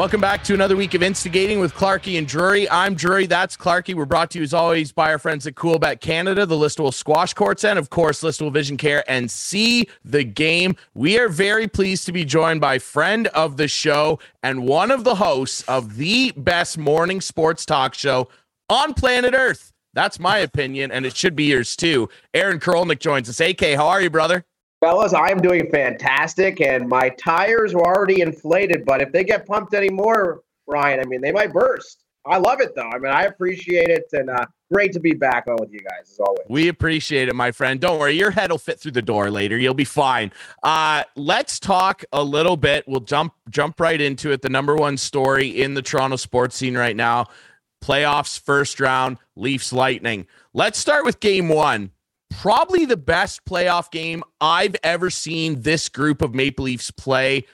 [0.00, 2.66] Welcome back to another week of Instigating with Clarky and Drury.
[2.70, 3.26] I'm Drury.
[3.26, 3.94] That's Clarky.
[3.94, 6.94] We're brought to you as always by our friends at Cool Coolbet Canada, the Listowel
[6.94, 10.74] Squash Courts, and of course, Listowel Vision Care and See the Game.
[10.94, 15.04] We are very pleased to be joined by friend of the show and one of
[15.04, 18.30] the hosts of the best morning sports talk show
[18.70, 19.70] on planet Earth.
[19.92, 22.08] That's my opinion, and it should be yours too.
[22.32, 23.38] Aaron Krolnick joins us.
[23.38, 24.46] AK, how are you, brother?
[24.80, 28.86] Fellas, I am doing fantastic, and my tires were already inflated.
[28.86, 32.04] But if they get pumped anymore, Ryan, I mean, they might burst.
[32.26, 32.88] I love it though.
[32.88, 36.10] I mean, I appreciate it, and uh, great to be back on with you guys
[36.10, 36.46] as always.
[36.48, 37.80] We appreciate it, my friend.
[37.80, 39.56] Don't worry, your head will fit through the door later.
[39.56, 40.30] You'll be fine.
[40.62, 42.84] Uh, let's talk a little bit.
[42.86, 44.42] We'll jump jump right into it.
[44.42, 47.26] The number one story in the Toronto sports scene right now:
[47.82, 50.26] playoffs, first round, Leafs, Lightning.
[50.52, 51.90] Let's start with Game One
[52.30, 57.46] probably the best playoff game I've ever seen this group of Maple Leafs play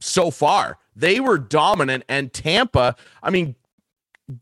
[0.00, 0.78] so far.
[0.94, 3.54] They were dominant, and Tampa, I mean,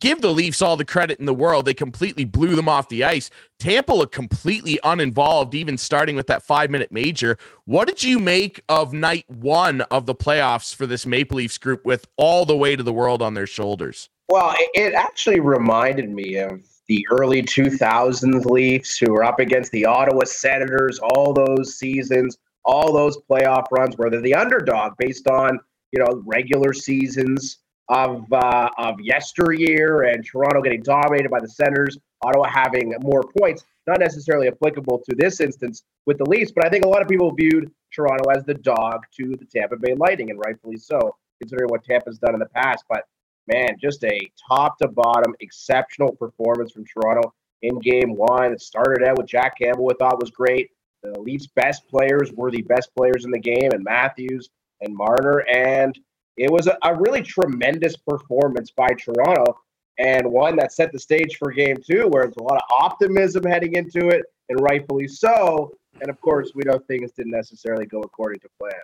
[0.01, 1.65] give the Leafs all the credit in the world.
[1.65, 3.31] They completely blew them off the ice.
[3.59, 7.39] Tampa looked completely uninvolved, even starting with that five minute major.
[7.65, 11.85] What did you make of night one of the playoffs for this Maple Leafs group
[11.85, 14.09] with all the weight of the world on their shoulders?
[14.29, 19.85] Well, it actually reminded me of the early 2000s Leafs who were up against the
[19.85, 25.59] Ottawa Senators all those seasons, all those playoff runs where they're the underdog based on,
[25.93, 31.99] you know, regular seasons of uh, of yesteryear and Toronto getting dominated by the Senators,
[32.23, 36.71] Ottawa having more points, not necessarily applicable to this instance with the Leafs, but I
[36.71, 40.31] think a lot of people viewed Toronto as the dog to the Tampa Bay Lightning,
[40.31, 42.85] and rightfully so, considering what Tampa's done in the past.
[42.89, 43.05] But
[43.53, 47.33] man, just a top to bottom exceptional performance from Toronto
[47.63, 48.53] in game one.
[48.53, 50.71] It started out with Jack Campbell, I thought was great.
[51.03, 54.51] The Leafs' best players were the best players in the game, and Matthews
[54.81, 55.45] and Marner.
[55.49, 55.99] And
[56.37, 59.59] it was a, a really tremendous performance by Toronto,
[59.99, 63.45] and one that set the stage for game two, where there's a lot of optimism
[63.45, 65.73] heading into it, and rightfully so.
[66.01, 68.81] And of course, we know things didn't necessarily go according to plan.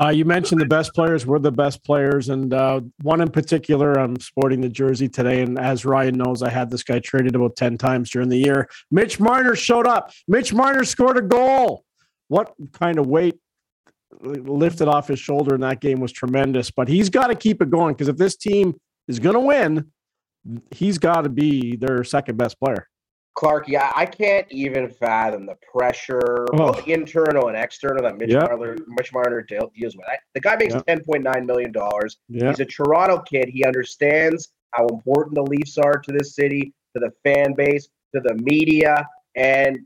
[0.00, 3.98] Uh, you mentioned the best players were the best players, and uh, one in particular,
[3.98, 5.42] I'm sporting the jersey today.
[5.42, 8.68] And as Ryan knows, I had this guy traded about 10 times during the year.
[8.92, 10.12] Mitch Marner showed up.
[10.28, 11.84] Mitch Marner scored a goal.
[12.28, 13.40] What kind of weight
[14.20, 17.70] lifted off his shoulder in that game was tremendous, but he's got to keep it
[17.70, 18.74] going because if this team
[19.08, 19.90] is going to win,
[20.70, 22.88] he's got to be their second best player.
[23.38, 26.56] Clark, yeah, I can't even fathom the pressure, oh.
[26.56, 28.50] both internal and external, that Mitch yep.
[28.50, 30.08] Marner, Mitch Marner deals with.
[30.08, 30.84] I, the guy makes yep.
[30.86, 32.16] ten point nine million dollars.
[32.30, 32.48] Yep.
[32.48, 33.48] He's a Toronto kid.
[33.48, 38.20] He understands how important the Leafs are to this city, to the fan base, to
[38.20, 39.78] the media, and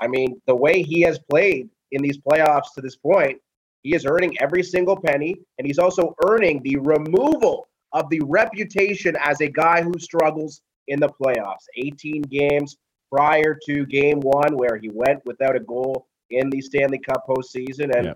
[0.00, 3.40] I mean the way he has played in these playoffs to this point,
[3.84, 9.14] he is earning every single penny, and he's also earning the removal of the reputation
[9.20, 11.66] as a guy who struggles in the playoffs.
[11.76, 12.76] 18 games,
[13.10, 17.96] prior to game one, where he went without a goal in the Stanley Cup postseason.
[17.96, 18.14] And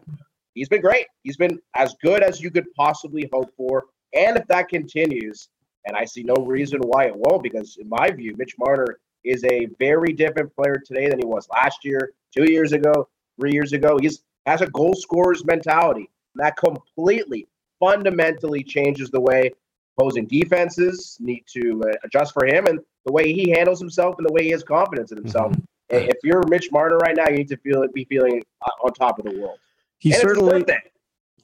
[0.54, 1.06] he's been great.
[1.22, 3.84] He's been as good as you could possibly hope for.
[4.14, 5.48] And if that continues,
[5.86, 9.44] and I see no reason why it won't, because in my view, Mitch Marner is
[9.44, 13.08] a very different player today than he was last year, two years ago,
[13.38, 13.98] three years ago.
[14.00, 16.10] He's has a goal scorer's mentality.
[16.34, 17.46] And that completely,
[17.78, 19.52] fundamentally changes the way
[20.00, 24.26] opposing defenses need to uh, adjust for him and the way he handles himself and
[24.26, 25.52] the way he has confidence in himself.
[25.52, 26.10] Mm-hmm.
[26.10, 29.18] If you're Mitch Marner right now, you need to feel be feeling uh, on top
[29.18, 29.58] of the world.
[29.98, 30.64] He and certainly.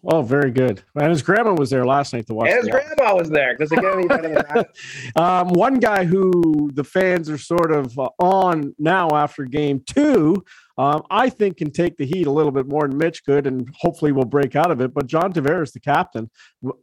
[0.05, 0.83] Oh, very good.
[0.95, 2.51] And his grandma was there last night to watch.
[2.51, 3.57] And his grandma was there.
[3.57, 4.69] Does it get any better than that?
[5.17, 10.45] um, one guy who the fans are sort of uh, on now after game two
[10.79, 13.69] um, I think can take the heat a little bit more than Mitch could, and
[13.79, 14.93] hopefully will break out of it.
[14.93, 16.31] But John Tavares, the captain,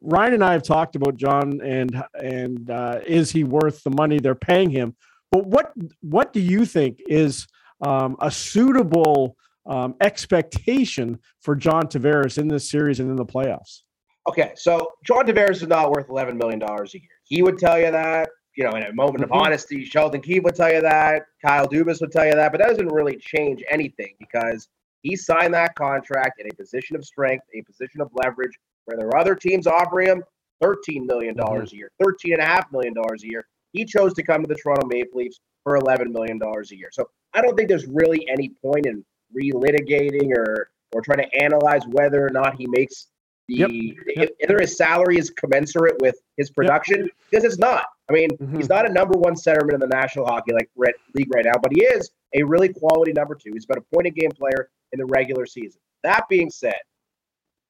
[0.02, 4.20] Ryan and I have talked about John and and uh, is he worth the money
[4.20, 4.96] they're paying him?
[5.32, 7.48] But what what do you think is
[7.82, 13.82] um, a suitable um, expectation for John Tavares in this series and in the playoffs?
[14.28, 17.10] Okay, so John Tavares is not worth eleven million dollars a year.
[17.24, 19.42] He would tell you that you know, in a moment of mm-hmm.
[19.42, 22.70] honesty, Sheldon Keefe would tell you that, Kyle Dubas would tell you that, but that
[22.70, 24.68] doesn't really change anything because
[25.02, 29.08] he signed that contract in a position of strength, a position of leverage, where there
[29.08, 30.24] are other teams offering him
[30.64, 31.64] $13 million mm-hmm.
[31.64, 33.46] a year, $13.5 million a year.
[33.72, 36.90] He chose to come to the Toronto Maple Leafs for $11 million a year.
[36.92, 39.04] So I don't think there's really any point in
[39.38, 43.08] relitigating or or trying to analyze whether or not he makes
[43.48, 43.72] the yep.
[44.16, 44.30] Yep.
[44.42, 47.10] either his salary is commensurate with his production yep.
[47.30, 47.86] because it's not.
[48.10, 48.56] I mean, mm-hmm.
[48.56, 50.70] he's not a number one centerman in the National Hockey like
[51.14, 53.52] League right now, but he is a really quality number two.
[53.54, 55.82] He's about a point a game player in the regular season.
[56.04, 56.80] That being said,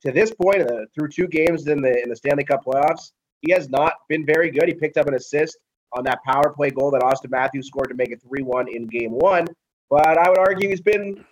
[0.06, 3.12] to this point, uh, through two games in the in the Stanley Cup playoffs,
[3.42, 4.68] he has not been very good.
[4.68, 5.58] He picked up an assist
[5.94, 8.88] on that power play goal that Auston Matthews scored to make it 3 1 in
[8.88, 9.46] game one.
[9.90, 11.24] But I would argue he's been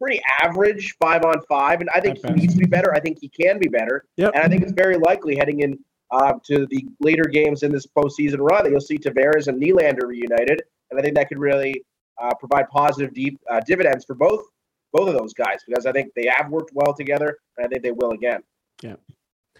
[0.00, 1.80] pretty average five on five.
[1.80, 2.94] And I think he needs to be better.
[2.94, 4.04] I think he can be better.
[4.16, 4.32] Yep.
[4.34, 5.78] And I think it's very likely heading in
[6.10, 10.06] uh, to the later games in this postseason run that you'll see Tavares and Nylander
[10.06, 10.62] reunited.
[10.90, 11.82] And I think that could really
[12.22, 14.44] uh, provide positive deep uh, dividends for both
[14.92, 17.82] both of those guys because I think they have worked well together and I think
[17.82, 18.42] they will again.
[18.80, 18.94] Yeah.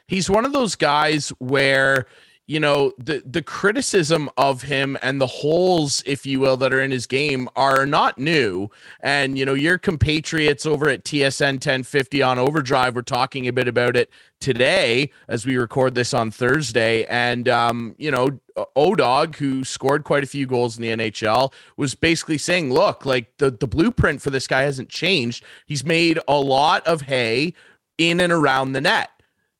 [0.06, 2.06] He's one of those guys where
[2.46, 6.80] you know the the criticism of him and the holes if you will that are
[6.80, 8.68] in his game are not new.
[9.00, 13.66] And you know your compatriots over at TSN 1050 on overdrive were talking a bit
[13.66, 14.10] about it
[14.40, 17.04] today as we record this on Thursday.
[17.06, 18.38] And um you know
[18.76, 23.34] Odog who scored quite a few goals in the NHL was basically saying look like
[23.38, 25.44] the the blueprint for this guy hasn't changed.
[25.64, 27.54] He's made a lot of hay
[27.96, 29.08] in and around the net.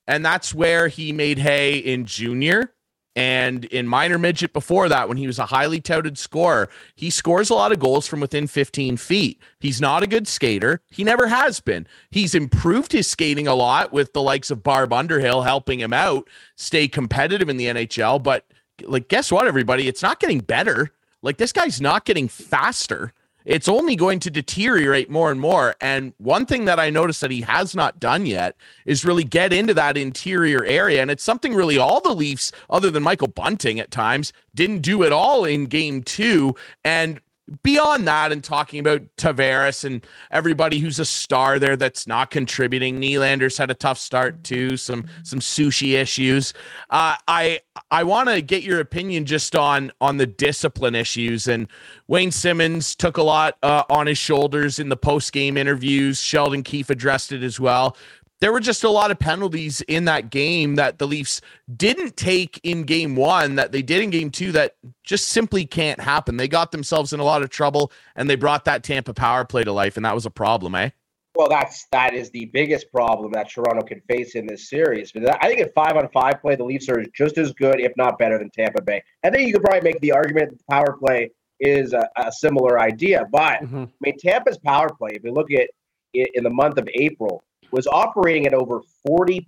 [0.06, 2.73] And that's where he made hay in junior
[3.16, 7.48] and in minor midget before that, when he was a highly touted scorer, he scores
[7.48, 9.40] a lot of goals from within 15 feet.
[9.60, 10.80] He's not a good skater.
[10.90, 11.86] He never has been.
[12.10, 16.28] He's improved his skating a lot with the likes of Barb Underhill helping him out
[16.56, 18.20] stay competitive in the NHL.
[18.22, 18.46] But
[18.82, 19.86] like, guess what, everybody?
[19.86, 20.90] It's not getting better.
[21.22, 23.12] Like, this guy's not getting faster
[23.44, 25.74] it's only going to deteriorate more and more.
[25.80, 28.56] And one thing that I noticed that he has not done yet
[28.86, 31.02] is really get into that interior area.
[31.02, 35.04] And it's something really all the Leafs, other than Michael Bunting at times, didn't do
[35.04, 36.54] at all in game two.
[36.84, 37.20] And
[37.62, 43.00] beyond that and talking about Tavares and everybody who's a star there that's not contributing.
[43.00, 46.54] Nylander's had a tough start too, some some sushi issues.
[46.90, 47.60] Uh, I
[47.90, 51.46] I want to get your opinion just on on the discipline issues.
[51.48, 51.68] And
[52.08, 56.20] Wayne Simmonds took a lot uh, on his shoulders in the post game interviews.
[56.20, 57.96] Sheldon Keefe addressed it as well
[58.44, 61.40] there were just a lot of penalties in that game that the Leafs
[61.78, 65.98] didn't take in game one that they did in game two that just simply can't
[65.98, 66.36] happen.
[66.36, 69.64] They got themselves in a lot of trouble and they brought that Tampa power play
[69.64, 70.90] to life, and that was a problem, eh?
[71.34, 75.10] Well, that's that is the biggest problem that Toronto can face in this series.
[75.10, 77.92] But I think at five on five play, the Leafs are just as good, if
[77.96, 79.02] not better, than Tampa Bay.
[79.24, 81.30] I think you could probably make the argument that the power play
[81.60, 83.26] is a, a similar idea.
[83.32, 83.84] But mm-hmm.
[83.84, 85.70] I mean, Tampa's power play, if you look at
[86.12, 87.42] it in the month of April,
[87.74, 89.42] was operating at over 40%.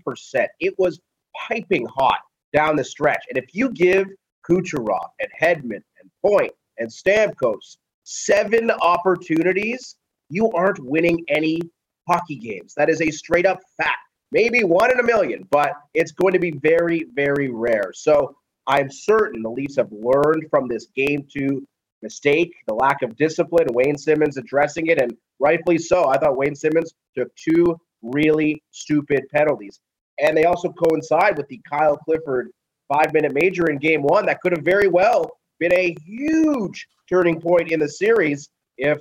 [0.60, 1.00] It was
[1.48, 2.18] piping hot
[2.52, 3.24] down the stretch.
[3.28, 4.08] And if you give
[4.48, 9.96] Kucherov and Hedman and Point and Stamkos seven opportunities,
[10.28, 11.60] you aren't winning any
[12.08, 12.74] hockey games.
[12.76, 13.98] That is a straight up fact.
[14.32, 17.92] Maybe one in a million, but it's going to be very, very rare.
[17.94, 18.36] So
[18.66, 21.66] I'm certain the Leafs have learned from this game two
[22.02, 26.08] mistake, the lack of discipline, Wayne Simmonds addressing it, and rightfully so.
[26.08, 27.78] I thought Wayne Simmonds took two
[28.12, 29.80] really stupid penalties.
[30.20, 32.48] And they also coincide with the Kyle Clifford
[32.88, 37.40] five minute major in game one that could have very well been a huge turning
[37.40, 38.48] point in the series
[38.78, 38.98] if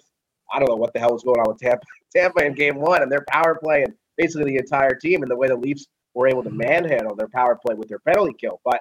[0.52, 1.86] I don't know what the hell was going on with Tampa,
[2.16, 5.36] Tampa in game one and their power play and basically the entire team and the
[5.36, 6.58] way the Leafs were able to mm-hmm.
[6.60, 8.62] manhandle their power play with their penalty kill.
[8.64, 8.80] But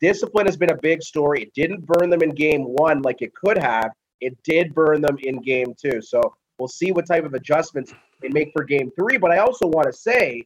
[0.00, 1.42] discipline has been a big story.
[1.42, 3.90] It didn't burn them in game one like it could have.
[4.20, 6.02] It did burn them in game two.
[6.02, 9.16] So we'll see what type of adjustments they make for game three.
[9.16, 10.44] But I also want to say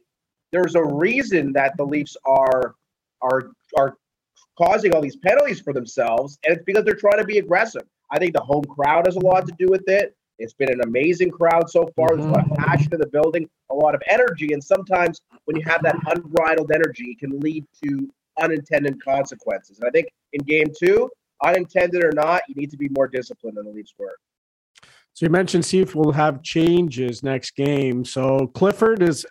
[0.51, 2.75] there's a reason that the Leafs are
[3.21, 3.97] are are
[4.57, 7.83] causing all these penalties for themselves, and it's because they're trying to be aggressive.
[8.09, 10.15] I think the home crowd has a lot to do with it.
[10.37, 12.09] It's been an amazing crowd so far.
[12.09, 12.63] There's a lot of mm-hmm.
[12.63, 16.71] passion in the building, a lot of energy, and sometimes when you have that unbridled
[16.71, 19.79] energy, it can lead to unintended consequences.
[19.79, 21.09] And I think in game two,
[21.43, 24.15] unintended or not, you need to be more disciplined than the Leafs were.
[25.15, 28.03] So you mentioned Seif will have changes next game.
[28.03, 29.25] So Clifford is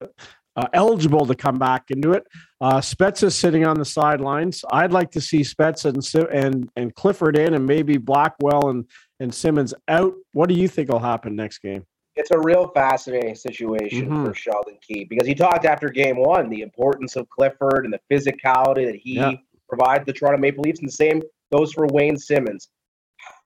[0.00, 0.06] uh,
[0.54, 2.24] uh, eligible to come back into it.
[2.60, 4.64] Uh, Spezza is sitting on the sidelines.
[4.70, 8.88] I'd like to see Spezza and, and and Clifford in, and maybe Blackwell and
[9.18, 10.14] and Simmonds out.
[10.34, 11.84] What do you think will happen next game?
[12.14, 14.26] It's a real fascinating situation mm-hmm.
[14.26, 18.00] for Sheldon Keefe because he talked after game one the importance of Clifford and the
[18.08, 19.32] physicality that he yeah.
[19.68, 21.20] provides the Toronto Maple Leafs, and the same
[21.52, 22.68] goes for Wayne Simmonds.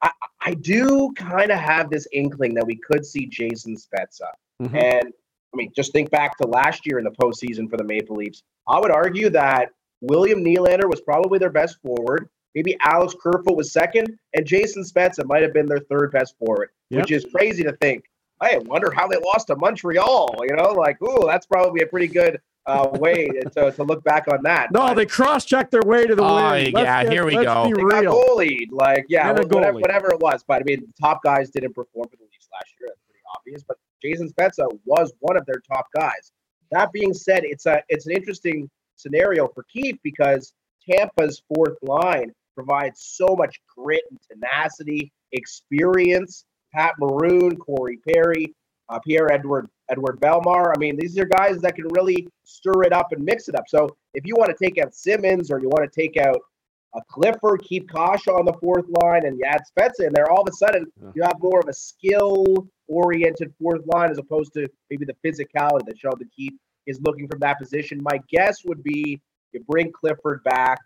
[0.03, 0.11] I,
[0.49, 4.31] I do kind of have this inkling that we could see Jason Spezza.
[4.63, 4.77] Mm-hmm.
[4.77, 5.13] And
[5.53, 8.43] I mean, just think back to last year in the postseason for the Maple Leafs.
[8.67, 12.31] I would argue that William Nylander was probably their best forward.
[12.55, 16.71] Maybe Alex Kerfoot was second, and Jason Spezza might have been their third best forward,
[16.89, 17.03] yep.
[17.03, 18.05] which is crazy to think.
[18.41, 20.35] I wonder how they lost to Montreal.
[20.49, 24.27] You know, like, ooh, that's probably a pretty good uh, way to, to look back
[24.31, 24.71] on that.
[24.71, 26.73] No, but, they cross-checked their way to the oh, win.
[26.73, 27.65] Let's yeah, get, here we go.
[27.65, 28.03] Be they real.
[28.03, 30.45] got goalied, like yeah, whatever, whatever, it was.
[30.47, 32.89] But I mean, the top guys didn't perform for the Leafs last year.
[32.89, 33.65] That's pretty obvious.
[33.67, 36.33] But Jason Spezza was one of their top guys.
[36.71, 40.53] that being said, it's a it's an interesting scenario for Keefe because
[40.89, 46.45] Tampa's fourth line provides so much grit and tenacity, experience.
[46.75, 48.55] Pat Maroon, Corey Perry,
[48.91, 50.73] uh, Pierre Edouard Edouard Bellemare.
[50.75, 53.65] I mean, these are guys that can really stir it up and mix it up.
[53.69, 56.41] So if you want to take out Simmonds or you want to take out
[56.95, 60.43] a Clifford, keep Kase on the fourth line, and you add Spezza in there, all
[60.43, 65.05] of a sudden you have more of a skill-oriented fourth line as opposed to maybe
[65.05, 66.55] the physicality that Sheldon Keefe
[66.87, 68.01] is looking from that position.
[68.03, 69.21] My guess would be
[69.53, 70.79] you bring Clifford back,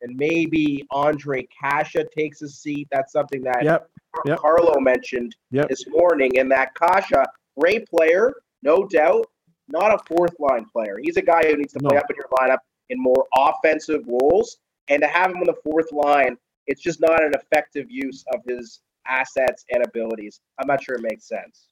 [0.00, 2.88] and maybe Ondrej Kase takes a seat.
[2.90, 3.88] That's something that yep.
[4.26, 4.38] Yep.
[4.38, 5.68] Carlo mentioned yep.
[5.68, 6.38] this morning.
[6.38, 7.24] And that Kase,
[7.58, 8.32] great player,
[8.62, 9.26] no doubt,
[9.68, 10.98] not a fourth line player.
[11.02, 12.00] He's a guy who needs to play no.
[12.00, 12.58] up in your lineup
[12.90, 14.58] in more offensive roles.
[14.88, 18.40] And to have him on the fourth line, it's just not an effective use of
[18.46, 20.40] his assets and abilities.
[20.58, 21.68] I'm not sure it makes sense.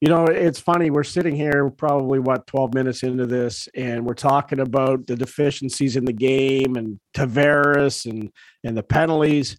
[0.00, 0.90] You know, it's funny.
[0.90, 5.96] We're sitting here probably what 12 minutes into this, and we're talking about the deficiencies
[5.96, 8.30] in the game and Tavares and
[8.62, 9.58] and the penalties.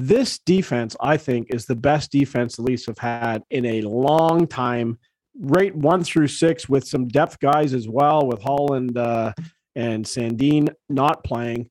[0.00, 4.46] This defense, I think, is the best defense the Leafs have had in a long
[4.46, 4.96] time.
[5.40, 9.32] Rate one through six with some depth guys as well, with Holland uh,
[9.74, 11.68] and Sandin not playing.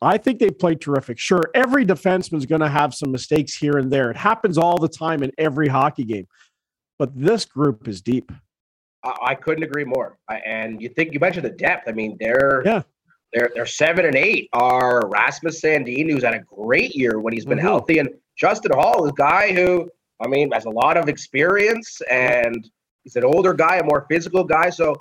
[0.00, 1.18] I think they played terrific.
[1.18, 4.12] Sure, every defenseman is going to have some mistakes here and there.
[4.12, 6.28] It happens all the time in every hockey game,
[7.00, 8.30] but this group is deep.
[9.02, 10.18] I couldn't agree more.
[10.46, 11.88] And you think you mentioned the depth.
[11.88, 12.82] I mean, they're yeah.
[13.32, 17.44] They're, they're seven and eight are Rasmus Sandin, who's had a great year when he's
[17.44, 17.66] been mm-hmm.
[17.66, 19.88] healthy, and Justin Holl, a guy who,
[20.20, 22.68] I mean, has a lot of experience and
[23.04, 24.70] he's an older guy, a more physical guy.
[24.70, 24.94] So,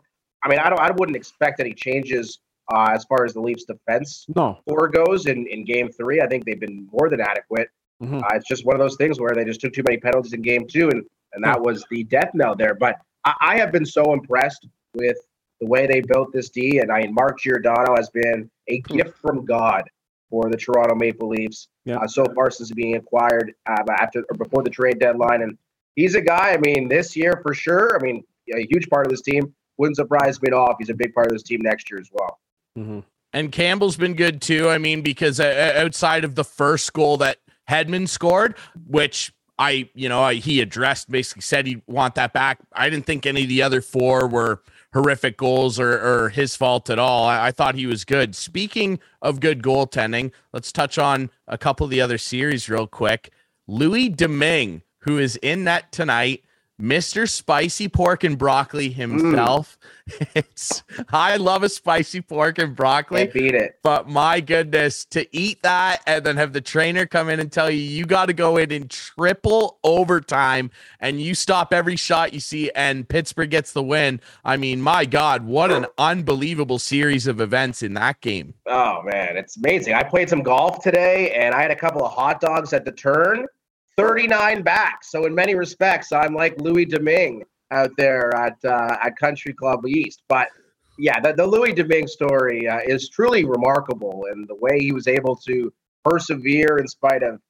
[0.43, 2.39] I mean, I don't, I wouldn't expect any changes
[2.71, 4.59] uh, as far as the Leafs defense no.
[4.67, 6.21] four goes in, in game three.
[6.21, 7.69] I think they've been more than adequate.
[8.03, 8.17] Mm-hmm.
[8.17, 10.41] Uh, it's just one of those things where they just took too many penalties in
[10.41, 12.75] game two, and, and that was the death knell there.
[12.75, 12.95] But
[13.25, 15.17] I, I have been so impressed with
[15.60, 16.80] the way they built this D.
[16.80, 18.98] And I mean, Mark Giordano has been a hmm.
[18.98, 19.84] gift from God
[20.30, 21.98] for the Toronto Maple Leafs yeah.
[21.98, 25.42] uh, so far since being acquired uh, after or before the trade deadline.
[25.42, 25.58] And
[25.96, 26.51] he's a guy.
[26.51, 27.98] I mean, this year for sure.
[28.00, 28.24] I mean,
[28.56, 29.54] a huge part of this team.
[29.78, 32.00] Wouldn't surprise me at all if he's a big part of this team next year
[32.00, 32.39] as well.
[32.78, 33.00] Mm-hmm.
[33.32, 34.70] And Campbell's been good too.
[34.70, 37.38] I mean, because uh, outside of the first goal that
[37.70, 38.56] Hedman scored,
[38.88, 42.60] which I, you know, I, he addressed, basically said he'd want that back.
[42.74, 44.62] I didn't think any of the other four were
[44.93, 47.25] horrific goals or, or his fault at all.
[47.25, 48.36] I, I, thought he was good.
[48.36, 53.31] Speaking of good goaltending, let's touch on a couple of the other series real quick.
[53.67, 56.43] Louis Domingue, who is in net tonight,
[56.79, 57.29] Mr.
[57.29, 59.77] Spicy Pork and Broccoli himself.
[59.81, 59.89] Mm.
[60.36, 63.21] It's I love a spicy pork and broccoli.
[63.21, 63.79] Can't beat it.
[63.83, 67.69] But my goodness, to eat that and then have the trainer come in and tell
[67.69, 72.39] you you got to go in in triple overtime and you stop every shot you
[72.39, 74.19] see and Pittsburgh gets the win.
[74.43, 78.53] I mean, my God, what an unbelievable series of events in that game.
[78.65, 79.93] Oh man, it's amazing.
[79.93, 82.91] I played some golf today and I had a couple of hot dogs at the
[82.91, 83.45] turn
[84.00, 85.03] 39 back.
[85.03, 89.86] So in many respects, I'm like Louis Domingue out there at uh, at Country Club
[89.86, 90.24] East.
[90.29, 90.48] But
[90.98, 95.08] yeah, the, the Louis Domingue story uh, is truly remarkable, and the way he was
[95.10, 95.74] able to
[96.06, 97.41] persevere in spite of,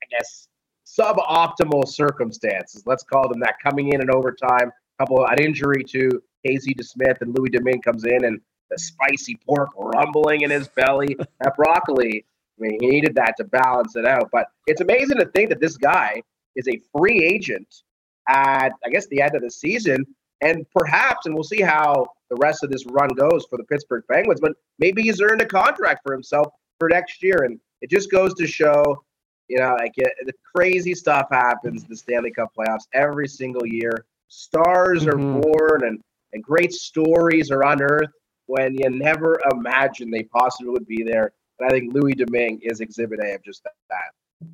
[0.00, 0.46] I guess,
[0.86, 2.84] suboptimal circumstances.
[2.86, 3.54] Let's call them that.
[3.60, 8.04] Coming in in overtime, couple of an injury to Casey DeSmith, and Louis Domingue comes
[8.04, 11.16] in, and the spicy pork rumbling in his belly.
[11.40, 12.24] that broccoli
[12.58, 14.30] I mean, he needed that to balance it out.
[14.32, 16.22] But it's amazing to think that this guy
[16.56, 17.82] is a free agent
[18.28, 20.04] at, I guess, the end of the season.
[20.40, 24.04] And perhaps, and we'll see how the rest of this run goes for the Pittsburgh
[24.10, 26.48] Penguins, but maybe he's earned a contract for himself
[26.78, 27.42] for next year.
[27.44, 29.02] And it just goes to show,
[29.48, 34.06] you know, like it, the crazy stuff happens the Stanley Cup playoffs every single year.
[34.28, 35.36] Stars mm-hmm.
[35.36, 36.00] are born and,
[36.32, 38.12] and great stories are unearthed
[38.46, 42.80] when you never imagined they possibly would be there and I think Louis Domingue is
[42.80, 44.48] exhibit A of just that.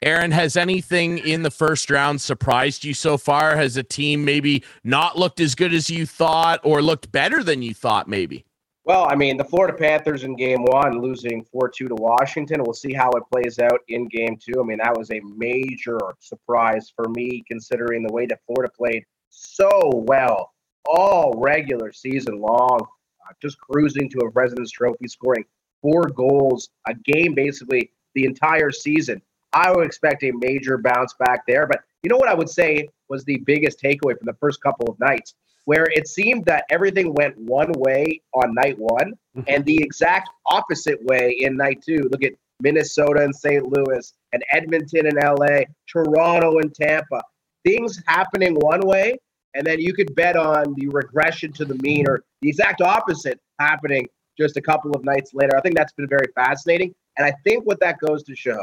[0.00, 3.56] Aaron, has anything in the first round surprised you so far?
[3.56, 7.62] Has a team maybe not looked as good as you thought or looked better than
[7.62, 8.44] you thought, maybe?
[8.84, 12.62] Well, I mean, the Florida Panthers in game one losing 4 2 to Washington.
[12.62, 14.60] We'll see how it plays out in game two.
[14.60, 19.04] I mean, that was a major surprise for me, considering the way that Florida played
[19.28, 20.52] so well
[20.88, 25.44] all regular season long, uh, just cruising to a President's Trophy, scoring
[25.82, 29.22] four goals a game basically the entire season.
[29.52, 31.66] I would expect a major bounce back there.
[31.66, 34.90] But you know what I would say was the biggest takeaway from the first couple
[34.90, 39.42] of nights, where it seemed that everything went one way on night one mm-hmm.
[39.46, 42.08] and the exact opposite way in night two.
[42.10, 43.64] Look at Minnesota and St.
[43.64, 47.22] Louis and Edmonton and LA, Toronto and Tampa.
[47.64, 49.18] Things happening one way
[49.54, 53.40] and then you could bet on the regression to the mean or the exact opposite
[53.58, 54.06] happening
[54.38, 55.56] just a couple of nights later.
[55.56, 56.94] I think that's been very fascinating.
[57.16, 58.62] And I think what that goes to show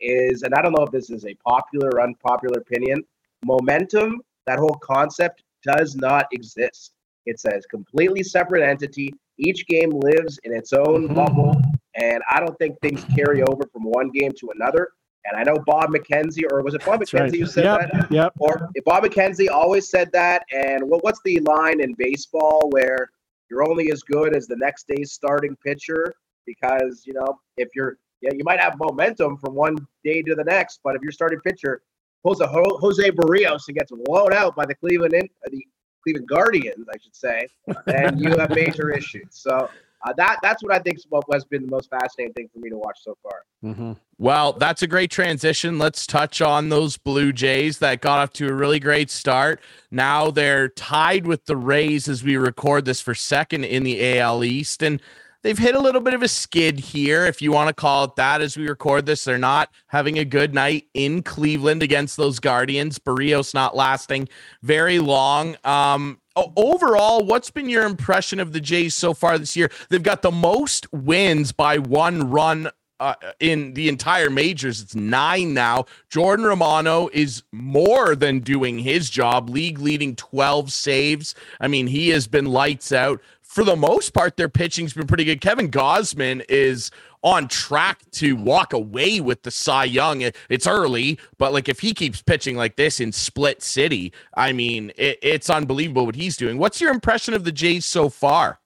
[0.00, 3.04] is, and I don't know if this is a popular or unpopular opinion,
[3.44, 6.92] momentum, that whole concept does not exist.
[7.26, 9.14] It's a completely separate entity.
[9.38, 11.14] Each game lives in its own mm-hmm.
[11.14, 11.62] bubble.
[11.94, 14.90] And I don't think things carry over from one game to another.
[15.26, 17.40] And I know Bob McKenzie, or was it Bob McKenzie right.
[17.40, 18.12] who said yep, that?
[18.12, 18.32] Yep.
[18.40, 20.44] Or if Bob McKenzie always said that.
[20.52, 23.10] And what, what's the line in baseball where
[23.54, 26.12] you're only as good as the next day's starting pitcher?
[26.44, 30.44] Because, you know, if you're, yeah, you might have momentum from one day to the
[30.44, 31.82] next, but if you're starting pitcher
[32.24, 35.64] pulls a Jose Berrios and gets blown out by the Cleveland uh, the
[36.02, 37.46] Cleveland Guardians, I should say,
[37.86, 39.28] then you have major issues.
[39.30, 39.70] So
[40.04, 40.98] uh, that that's what I think
[41.32, 43.42] has been the most fascinating thing for me to watch so far.
[43.64, 43.92] Mm-hmm.
[44.18, 45.78] Well, that's a great transition.
[45.78, 49.60] Let's touch on those Blue Jays that got off to a really great start.
[49.90, 54.44] Now they're tied with the Rays as we record this for second in the AL
[54.44, 55.00] East, and
[55.42, 58.16] they've hit a little bit of a skid here, if you want to call it
[58.16, 59.24] that, as we record this.
[59.24, 62.98] They're not having a good night in Cleveland against those Guardians.
[62.98, 64.28] Berrios not lasting
[64.62, 65.56] very long.
[65.64, 69.70] Um, overall, what's been your impression of the Jays so far this year?
[69.88, 74.80] They've got the most wins by one run uh, in the entire majors.
[74.80, 75.86] It's nine now.
[76.08, 81.34] Jordan Romano is more than doing his job, league leading 12 saves.
[81.60, 83.20] I mean, he has been lights out
[83.54, 85.40] for the most part, their pitching's been pretty good.
[85.40, 86.90] Kevin Gausman is
[87.24, 90.22] on track to walk away with the Cy Young.
[90.50, 94.92] It's early, but like if he keeps pitching like this in Split City, I mean,
[94.96, 96.58] it, it's unbelievable what he's doing.
[96.58, 98.60] What's your impression of the Jays so far?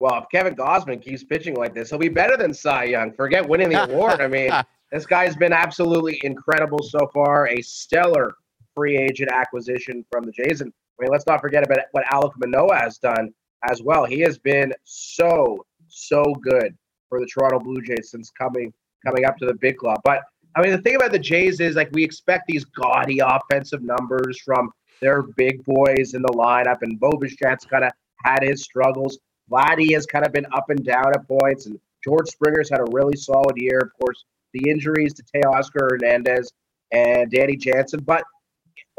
[0.00, 3.12] Well, if Kevin Gausman keeps pitching like this, he'll be better than Cy Young.
[3.12, 4.20] Forget winning the award.
[4.20, 4.50] I mean,
[4.92, 7.48] this guy's been absolutely incredible so far.
[7.48, 8.34] A stellar
[8.74, 10.62] free agent acquisition from the Jays.
[10.62, 13.32] And I mean, let's not forget about what Alec Manoah has done
[13.70, 14.04] as well.
[14.04, 16.76] He has been so so good
[17.10, 18.72] for the Toronto Blue Jays since coming
[19.04, 20.00] coming up to the big club.
[20.04, 20.22] But
[20.56, 24.40] I mean, the thing about the Jays is like we expect these gaudy offensive numbers
[24.40, 24.70] from
[25.00, 27.92] their big boys in the lineup, and Bo Bichette's kind of
[28.24, 29.18] had his struggles.
[29.50, 32.90] Vladdy has kind of been up and down at points, and George Springer's had a
[32.92, 33.78] really solid year.
[33.78, 36.52] Of course, the injuries to Teoscar Hernandez
[36.92, 38.24] and Danny Jansen, but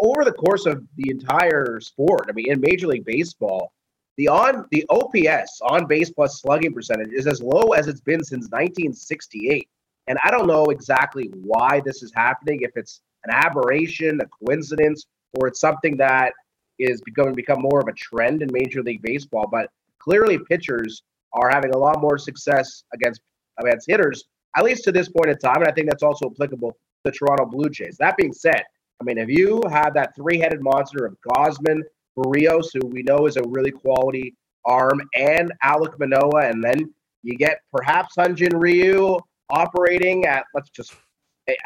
[0.01, 3.71] over the course of the entire sport, I mean, in Major League Baseball,
[4.17, 8.23] the on the OPS on base plus slugging percentage is as low as it's been
[8.23, 9.67] since 1968.
[10.07, 15.05] And I don't know exactly why this is happening, if it's an aberration, a coincidence,
[15.33, 16.33] or it's something that
[16.79, 19.47] is to become more of a trend in Major League Baseball.
[19.49, 19.69] But
[19.99, 23.21] clearly, pitchers are having a lot more success against
[23.59, 25.57] against hitters, at least to this point in time.
[25.57, 27.97] And I think that's also applicable to the Toronto Blue Jays.
[27.97, 28.63] That being said,
[28.99, 31.81] I mean, if you have that three-headed monster of Gausman,
[32.17, 36.49] Berrios, who we know is a really quality arm, and Alec Manoah.
[36.49, 36.93] and then
[37.23, 39.17] you get perhaps Hyun-Jin Ryu
[39.49, 40.93] operating at let's just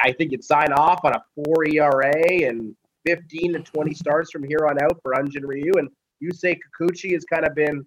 [0.03, 4.43] I think you'd sign off on a four ERA and 15 to 20 starts from
[4.43, 5.73] here on out for Hyun-Jin Ryu.
[5.77, 7.85] And you say Kikuchi has kind of been,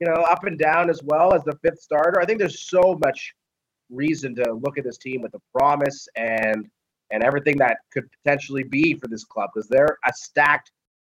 [0.00, 2.20] you know, up and down as well as the fifth starter.
[2.20, 3.32] I think there's so much
[3.90, 6.68] reason to look at this team with the promise and
[7.12, 10.70] and everything that could potentially be for this club because they're a stacked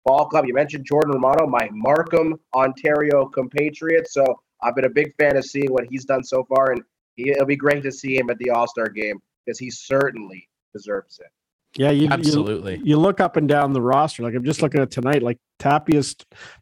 [0.05, 0.47] ball club.
[0.47, 4.11] You mentioned Jordan Romano, my Markham, Ontario compatriot.
[4.11, 4.25] So
[4.63, 6.83] I've been a big fan of seeing what he's done so far, and
[7.17, 10.49] he, it'll be great to see him at the All Star game because he certainly
[10.73, 11.31] deserves it.
[11.77, 12.77] Yeah, you, absolutely.
[12.77, 14.23] You, you, look up and down the roster.
[14.23, 15.25] Like I'm just looking at tonight.
[15.25, 16.15] Like Tapia's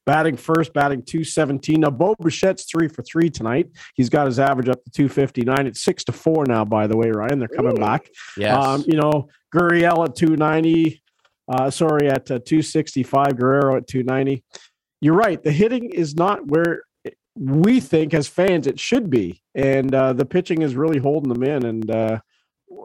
[0.07, 1.81] batting first, batting 217.
[1.81, 3.69] Now Bo Bichette's three for three tonight.
[3.95, 5.67] He's got his average up to 259.
[5.67, 6.65] It's six to four now.
[6.65, 7.81] By the way, Ryan, they're coming Ooh.
[7.81, 8.09] back.
[8.39, 8.57] Yes.
[8.57, 11.02] Um, you know Gurriel at 290.
[11.49, 14.45] Uh, sorry, at uh, 265, Guerrero at 290.
[15.01, 15.43] You're right.
[15.43, 16.83] The hitting is not where
[17.35, 21.43] we think as fans it should be, and uh, the pitching is really holding them
[21.43, 21.65] in.
[21.65, 22.21] And uh,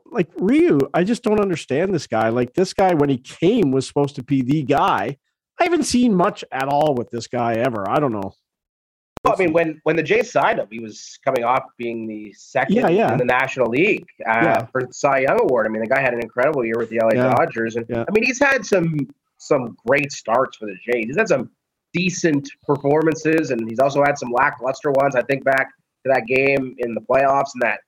[0.06, 2.30] like Ryu, I just don't understand this guy.
[2.30, 5.18] Like this guy, when he came, was supposed to be the guy.
[5.60, 7.90] I haven't seen much at all with this guy ever.
[7.90, 8.34] I don't know.
[9.28, 12.34] Well, I mean, when when the Jays signed him, he was coming off being the
[12.34, 13.12] second yeah, yeah.
[13.12, 14.66] in the National League uh, yeah.
[14.68, 15.66] for the Cy Young Award.
[15.66, 18.24] I mean, the guy had an incredible year with the LA Dodgers, and I mean,
[18.24, 18.96] he's had some
[19.38, 21.06] some great starts for the Jays.
[21.08, 21.52] He's had some
[21.94, 25.16] decent performances, and he's also had some lackluster ones.
[25.16, 25.70] I think back
[26.06, 27.82] to that game in the playoffs and that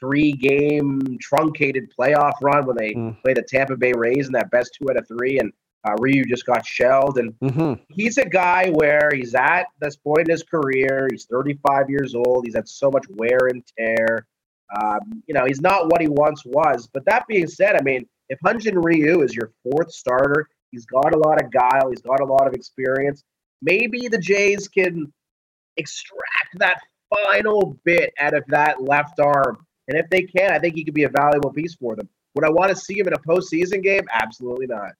[0.00, 3.20] three game truncated playoff run when they mm.
[3.22, 5.52] played the Tampa Bay Rays in that best two out of three, and
[5.84, 7.74] uh, Ryu just got shelled, and mm-hmm.
[7.88, 11.08] he's a guy where he's at this point in his career.
[11.10, 12.44] He's 35 years old.
[12.44, 14.26] He's had so much wear and tear.
[14.74, 16.88] Um, you know, he's not what he once was.
[16.92, 21.14] But that being said, I mean, if Hyun-Jin Ryu is your fourth starter, He's got
[21.14, 21.90] a lot of guile.
[21.90, 23.22] He's got a lot of experience.
[23.62, 25.12] Maybe the Jays can
[25.76, 26.80] extract that
[27.14, 29.64] final bit out of that left arm.
[29.86, 32.08] And if they can, I think he could be a valuable piece for them.
[32.34, 34.02] Would I want to see him in a postseason game?
[34.12, 34.94] Absolutely not.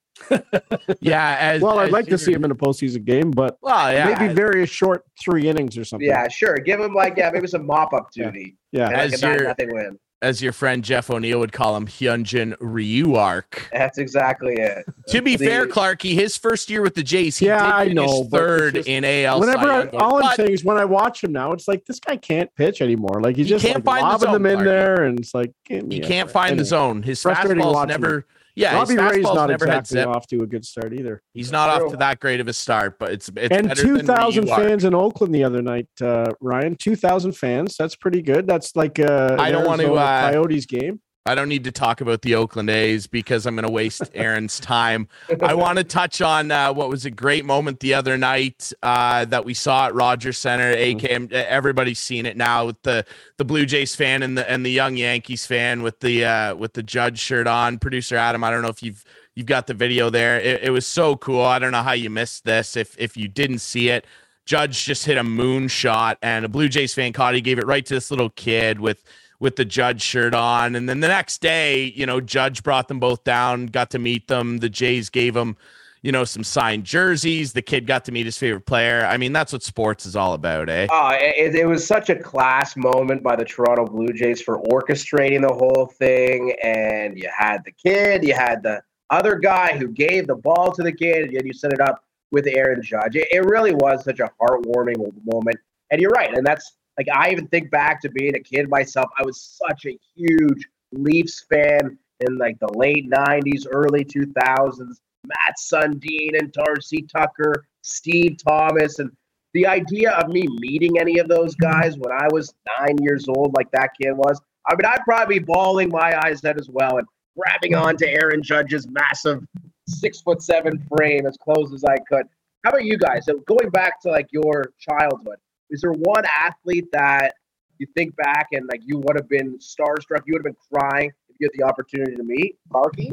[1.01, 1.37] Yeah.
[1.39, 4.17] As, well, I'd as like to see him in a postseason game, but well, yeah,
[4.19, 6.09] maybe very short three innings or something.
[6.09, 6.57] Yeah, sure.
[6.57, 8.57] Give him like yeah, maybe some mop up duty.
[8.73, 8.99] Yeah, yeah.
[8.99, 13.69] as your, nothing win as your friend Jeff O'Neill would call him, Hyunjin Ryu arc.
[13.73, 14.85] That's exactly it.
[15.09, 18.25] to be the, fair, Clarky, his first year with the Jays, he yeah, I know,
[18.25, 19.41] third just, in AL.
[19.41, 22.17] Whenever I, all I'm saying is when I watch him now, it's like this guy
[22.17, 23.21] can't pitch anymore.
[23.21, 24.65] Like he's he just can't like, find lobbing the zone, them in Clarky.
[24.65, 26.59] there, and it's like he can't find anyway.
[26.59, 27.03] the zone.
[27.03, 28.27] His fastball's never.
[28.57, 31.21] Yeah, Robbie Ray's not exactly off to a good start either.
[31.33, 34.49] He's not off to that great of a start, but it's, it's and two thousand
[34.49, 35.89] fans in Oakland the other night.
[36.01, 37.77] Uh, Ryan, two thousand fans.
[37.77, 38.47] That's pretty good.
[38.47, 41.01] That's like uh, I don't want to uh, Coyotes game.
[41.27, 44.61] I don't need to talk about the Oakland A's because I'm going to waste Aaron's
[44.61, 45.09] time.
[45.41, 49.25] I want to touch on uh, what was a great moment the other night uh,
[49.25, 50.77] that we saw at Rogers Center.
[50.77, 53.07] AKM, everybody's seen it now with the
[53.39, 56.75] the Blue Jays fan and the and the young Yankees fan with the uh, with
[56.75, 57.79] the Judge shirt on.
[57.79, 59.03] Producer Adam, I don't know if you've
[59.35, 60.39] you've got the video there.
[60.39, 61.41] It, it was so cool.
[61.41, 64.07] I don't know how you missed this if if you didn't see it.
[64.45, 67.35] Judge just hit a moon shot, and a Blue Jays fan caught.
[67.35, 69.03] He gave it right to this little kid with
[69.45, 70.75] with the Judge shirt on.
[70.75, 74.27] And then the next day, you know, Judge brought them both down, got to meet
[74.27, 74.57] them.
[74.57, 75.59] The Jays gave him,
[76.01, 77.53] you know, some signed jerseys.
[77.53, 79.05] The kid got to meet his favorite player.
[79.05, 80.87] I mean, that's what sports is all about, eh?
[80.91, 85.47] Oh, it, it was such a class moment by the Toronto Blue Jays for orchestrating
[85.47, 86.57] the whole thing.
[86.63, 90.83] And you had the kid, you had the other guy who gave the ball to
[90.83, 92.03] the kid, and you set it up
[92.33, 93.15] with Aaron Judge.
[93.17, 94.97] It, it really was such a heartwarming
[95.31, 95.57] moment.
[95.91, 96.35] And you're right.
[96.35, 99.11] And that's like I even think back to being a kid myself.
[99.19, 105.01] I was such a huge Leafs fan in like the late '90s, early 2000s.
[105.27, 109.11] Mats Sundin and Darcy Tucker, Steve Thomas, and
[109.53, 111.71] the idea of me meeting any of those mm-hmm.
[111.71, 115.39] guys when I was nine years old, like that kid was, I mean, I'd probably
[115.39, 117.07] be bawling my eyes out as well and
[117.39, 117.87] grabbing mm-hmm.
[117.87, 119.45] onto Aaron Judge's massive
[119.89, 122.27] six foot seven frame as close as I could.
[122.65, 123.27] How about you guys?
[123.27, 125.37] So going back to like your childhood,
[125.71, 127.35] is there one athlete that
[127.79, 131.11] you think back and like you would have been starstruck, you would have been crying
[131.29, 132.59] if you had the opportunity to meet?
[132.71, 133.13] Marky?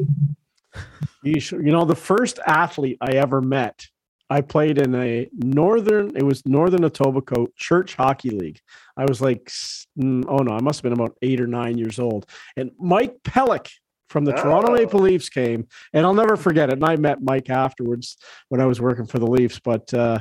[1.22, 3.86] You, you know, the first athlete I ever met,
[4.28, 8.60] I played in a northern, it was Northern Etobicoke Church Hockey League.
[8.96, 9.44] I was like,
[9.98, 12.26] mm, oh no, I must have been about eight or nine years old.
[12.56, 13.70] And Mike Pelyk
[14.08, 14.42] from the oh.
[14.42, 16.74] Toronto Maple Leafs came, and I'll never forget it.
[16.74, 18.16] And I met Mike afterwards
[18.48, 20.20] when I was working for the Leafs, but uh,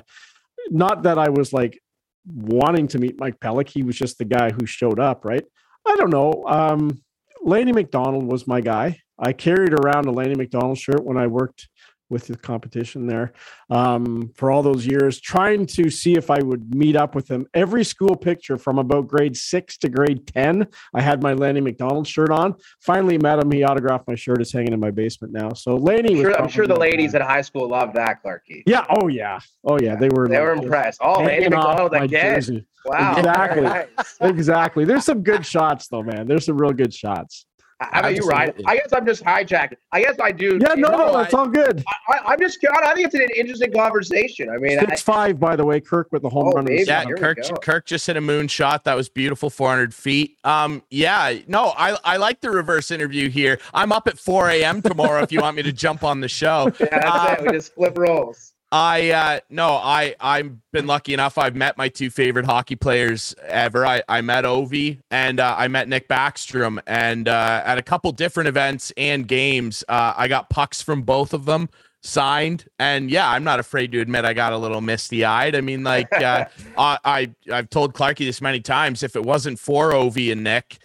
[0.69, 1.80] not that I was like
[2.25, 3.69] wanting to meet Mike Pelyk.
[3.69, 5.43] He was just the guy who showed up, right?
[5.87, 6.43] I don't know.
[6.47, 7.01] Um,
[7.43, 8.99] Lanny McDonald was my guy.
[9.17, 11.69] I carried around a Lanny McDonald shirt when I worked
[12.11, 13.31] with the competition there
[13.69, 17.47] um, for all those years, trying to see if I would meet up with him.
[17.53, 22.07] Every school picture from about grade six to grade 10, I had my Lanny McDonald
[22.07, 22.55] shirt on.
[22.81, 23.49] Finally met him.
[23.49, 24.41] He autographed my shirt.
[24.41, 25.53] It's hanging in my basement now.
[25.53, 28.63] So Lanny, I'm sure, I'm sure the ladies at high school loved that, Clarky.
[28.65, 28.85] Yeah.
[28.89, 29.39] Oh, yeah.
[29.63, 29.95] Oh, yeah.
[29.95, 30.99] They were, they were impressed.
[31.01, 32.35] Oh, Lanny McDonald again.
[32.35, 32.67] Jersey.
[32.85, 33.15] Wow.
[33.17, 33.61] Exactly.
[33.61, 33.87] Nice.
[34.21, 34.85] exactly.
[34.85, 36.27] There's some good shots, though, man.
[36.27, 37.45] There's some real good shots.
[37.81, 38.53] How about you, Ryan?
[38.67, 39.77] I guess I'm just hijacking.
[39.91, 40.59] I guess I do.
[40.61, 41.83] Yeah, no, no, it's all good.
[42.07, 44.49] I, am just, I think it's an interesting conversation.
[44.49, 46.67] I mean, six I, five, by the way, Kirk with the home oh, run.
[46.69, 48.83] Yeah, Kirk, Kirk just hit a moon shot.
[48.83, 50.37] That was beautiful, 400 feet.
[50.43, 53.59] Um, yeah, no, I, I like the reverse interview here.
[53.73, 54.81] I'm up at 4 a.m.
[54.81, 56.71] tomorrow if you want me to jump on the show.
[56.81, 57.51] Yeah, that's um, it.
[57.51, 58.53] We just flip roles.
[58.71, 61.37] I uh no, I I've been lucky enough.
[61.37, 63.85] I've met my two favorite hockey players ever.
[63.85, 68.11] I I met Ovi and uh, I met Nick Backstrom, and uh, at a couple
[68.13, 71.67] different events and games, uh, I got pucks from both of them
[72.01, 72.65] signed.
[72.79, 75.53] And yeah, I'm not afraid to admit I got a little misty eyed.
[75.53, 76.45] I mean, like uh,
[76.77, 79.03] I, I I've told Clarky this many times.
[79.03, 80.79] If it wasn't for Ovi and Nick.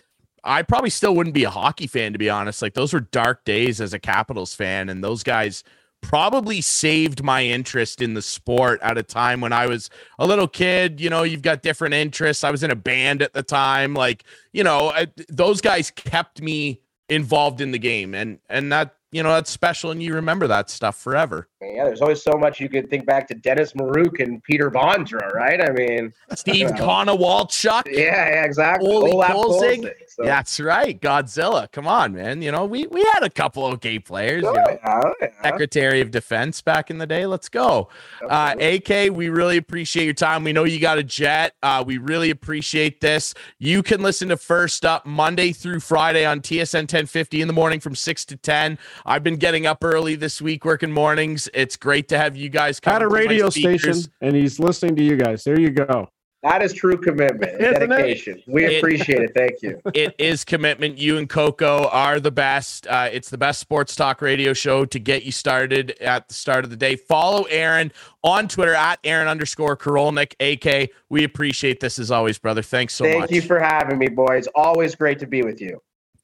[0.48, 2.62] I probably still wouldn't be a hockey fan, to be honest.
[2.62, 5.64] Like those were dark days as a Capitals fan, and those guys
[6.00, 10.48] probably saved my interest in the sport at a time when I was a little
[10.48, 11.00] kid.
[11.00, 12.44] You know, you've got different interests.
[12.44, 13.94] I was in a band at the time.
[13.94, 18.96] Like, you know, I, those guys kept me involved in the game, and and that
[19.16, 22.60] you know that's special and you remember that stuff forever yeah there's always so much
[22.60, 27.86] you could think back to dennis maruk and peter bondra right i mean steve Konowalchuk.
[27.86, 29.92] yeah, yeah exactly Olie Kolzig.
[30.08, 30.22] So.
[30.22, 30.98] That's right.
[30.98, 31.70] Godzilla.
[31.70, 32.40] Come on, man.
[32.40, 35.42] You know, we we had a couple of gay players, oh, you know, yeah, yeah.
[35.42, 37.26] Secretary of Defense back in the day.
[37.26, 37.90] Let's go.
[38.26, 40.42] Uh, AK, we really appreciate your time.
[40.42, 41.54] We know you got a jet.
[41.62, 43.34] Uh, we really appreciate this.
[43.58, 47.80] You can listen to First Up Monday through Friday on TSN 1050 in the morning
[47.80, 48.78] from 6 to 10.
[49.06, 51.48] I've been getting up early this week, working mornings.
[51.54, 52.96] It's great to have you guys come.
[52.96, 55.44] At a radio station, and he's listening to you guys.
[55.44, 56.10] There you go.
[56.42, 58.42] That is true commitment and dedication.
[58.46, 59.32] We it, appreciate it.
[59.34, 59.80] Thank you.
[59.94, 60.98] It is commitment.
[60.98, 62.86] You and Coco are the best.
[62.86, 66.64] Uh, it's the best sports talk radio show to get you started at the start
[66.64, 66.96] of the day.
[66.96, 67.92] Follow Aaron
[68.22, 70.90] on Twitter at Aaron underscore Karolnik, AK.
[71.08, 72.62] We appreciate this as always, brother.
[72.62, 73.30] Thanks so Thank much.
[73.30, 74.46] Thank you for having me, boys.
[74.54, 75.80] Always great to be with you.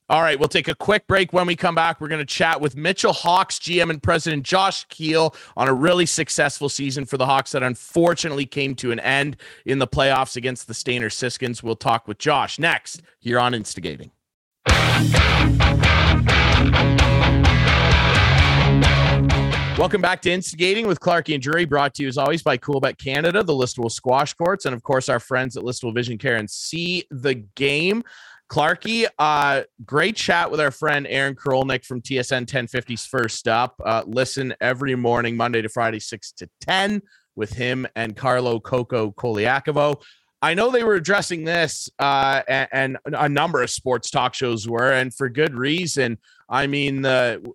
[0.09, 1.33] All right, we'll take a quick break.
[1.33, 4.85] When we come back, we're going to chat with Mitchell Hawks GM and President Josh
[4.89, 9.37] Keel on a really successful season for the Hawks that unfortunately came to an end
[9.65, 11.63] in the playoffs against the Stayner Siskins.
[11.63, 14.11] We'll talk with Josh next here on Instigating.
[19.79, 22.99] Welcome back to Instigating with Clarky and Drury, brought to you as always by Coolbet
[22.99, 26.51] Canada, the Listowel Squash Courts, and of course our friends at Listowel Vision Care and
[26.51, 28.03] See the Game.
[28.53, 33.81] Clarky, uh, great chat with our friend Aaron Korolnik from TSN 1050's First Up.
[33.83, 37.01] Uh, listen every morning, Monday to Friday, 6 to 10,
[37.35, 40.03] with him and Carlo Coco Colaiacovo.
[40.43, 44.69] I know they were addressing this, uh, and, and, a number of sports talk shows
[44.69, 46.19] were, and for good reason.
[46.47, 47.07] I mean,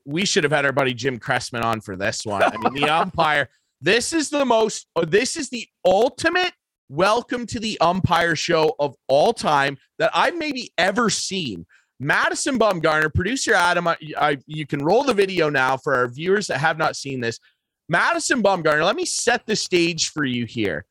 [0.04, 2.42] we should have had our buddy Jim Cressman on for this one.
[2.42, 3.50] I mean, the umpire.
[3.82, 4.88] This is the most.
[5.06, 6.54] This is the ultimate
[6.90, 11.66] welcome to the umpire show of all time that I've maybe ever seen.
[12.00, 16.48] Madison Bumgarner, producer Adam, I, I, you can roll the video now for our viewers
[16.48, 17.40] that have not seen this.
[17.90, 20.86] Madison Bumgarner, let me set the stage for you here.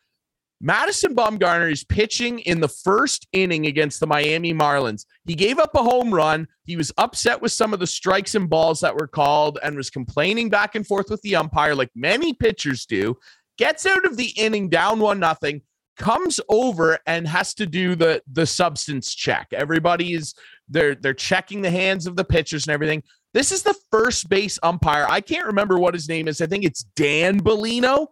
[0.61, 5.05] Madison Bumgarner is pitching in the first inning against the Miami Marlins.
[5.27, 6.49] He gave up a home run.
[6.65, 9.91] He was upset with some of the strikes and balls that were called and was
[9.91, 13.17] complaining back and forth with the umpire, like many pitchers do.
[13.59, 15.61] Gets out of the inning down one nothing
[15.97, 19.49] comes over and has to do the the substance check.
[19.53, 20.35] Everybody is
[20.69, 23.03] they're they're checking the hands of the pitchers and everything.
[23.35, 25.07] This is the first base umpire.
[25.09, 26.41] I can't remember what his name is.
[26.41, 28.07] I think it's Dan Bellino.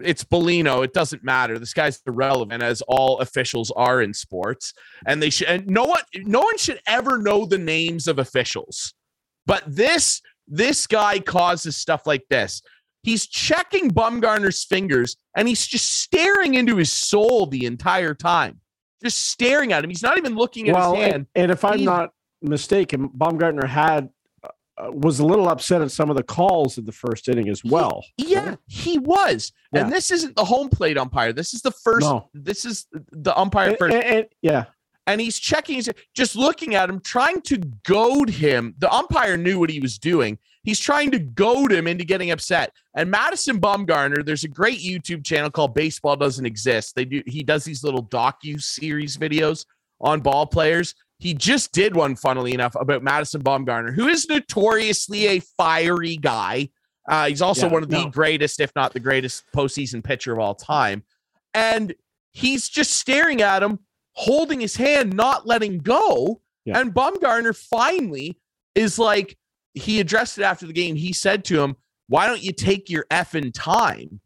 [0.00, 0.84] It's Bellino.
[0.84, 1.58] It doesn't matter.
[1.58, 4.74] This guy's irrelevant, as all officials are in sports.
[5.06, 5.48] And they should.
[5.48, 8.94] And no one, no one should ever know the names of officials.
[9.46, 12.62] But this this guy causes stuff like this.
[13.02, 18.60] He's checking Bumgarner's fingers and he's just staring into his soul the entire time.
[19.02, 19.90] Just staring at him.
[19.90, 21.14] He's not even looking at well, his hand.
[21.14, 22.10] And, and if I'm not
[22.42, 24.10] mistaken, Bumgarner had
[24.44, 27.64] uh, was a little upset at some of the calls in the first inning as
[27.64, 28.04] well.
[28.16, 29.52] He, yeah, he was.
[29.72, 29.82] Yeah.
[29.82, 31.32] And this isn't the home plate umpire.
[31.32, 32.06] This is the first.
[32.06, 32.28] No.
[32.34, 33.94] This is the umpire and, first.
[33.94, 34.64] And, and, yeah.
[35.06, 37.56] And he's checking, he's just looking at him, trying to
[37.86, 38.74] goad him.
[38.78, 40.38] The umpire knew what he was doing.
[40.62, 42.72] He's trying to goad him into getting upset.
[42.94, 46.94] And Madison Bumgarner, there's a great YouTube channel called Baseball Doesn't Exist.
[46.94, 49.64] They do he does these little docu series videos
[50.00, 50.94] on ball players.
[51.18, 56.68] He just did one, funnily enough, about Madison Bumgarner, who is notoriously a fiery guy.
[57.08, 58.10] Uh, he's also yeah, one of the no.
[58.10, 61.02] greatest, if not the greatest, postseason pitcher of all time.
[61.54, 61.94] And
[62.32, 63.78] he's just staring at him,
[64.12, 66.40] holding his hand, not letting go.
[66.66, 66.78] Yeah.
[66.78, 68.38] And Bumgarner finally
[68.74, 69.37] is like,
[69.78, 70.96] he addressed it after the game.
[70.96, 71.76] He said to him,
[72.08, 74.20] Why don't you take your effing time?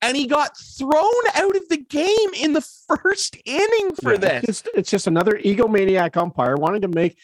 [0.00, 2.60] And he got thrown out of the game in the
[3.02, 4.44] first inning for yeah, this.
[4.44, 7.16] It's just, it's just another egomaniac umpire wanting to make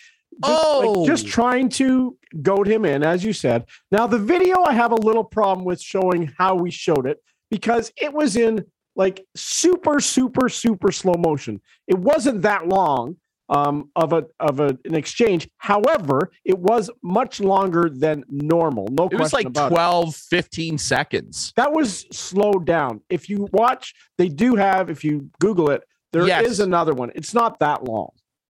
[0.42, 3.66] just, oh, like, just trying to goad him in, as you said.
[3.90, 7.92] Now, the video, I have a little problem with showing how we showed it because
[7.97, 8.64] it was in
[8.97, 11.61] like super, super, super slow motion.
[11.87, 13.16] It wasn't that long,
[13.48, 15.48] um, of a of a, an exchange.
[15.59, 18.88] However, it was much longer than normal.
[18.90, 20.14] No it was like 12, it.
[20.14, 21.52] 15 seconds.
[21.57, 23.00] That was slowed down.
[23.09, 24.90] If you watch, they do have.
[24.90, 26.46] If you Google it, there yes.
[26.46, 27.11] is another one.
[27.14, 28.11] It's not that long.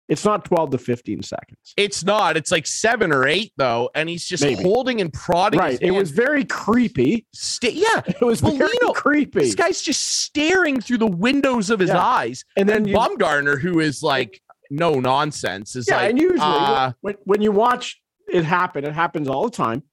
[0.08, 1.74] It's not 12 to 15 seconds.
[1.78, 2.36] It's not.
[2.36, 3.92] It's like seven or eight, though.
[3.94, 4.64] And he's just Maybe.
[4.64, 5.60] holding and prodding.
[5.60, 5.78] Right.
[5.80, 7.28] It was very creepy.
[7.62, 8.02] Yeah.
[8.08, 9.40] It was Bellino, very creepy.
[9.42, 12.04] This guy's just staring through the windows of his yeah.
[12.04, 12.44] eyes.
[12.58, 15.76] And then and you, Bumgarner, who is like no nonsense.
[15.76, 18.02] Is yeah, like, and usually uh, when, when you watch
[18.32, 19.84] it happen, it happens all the time.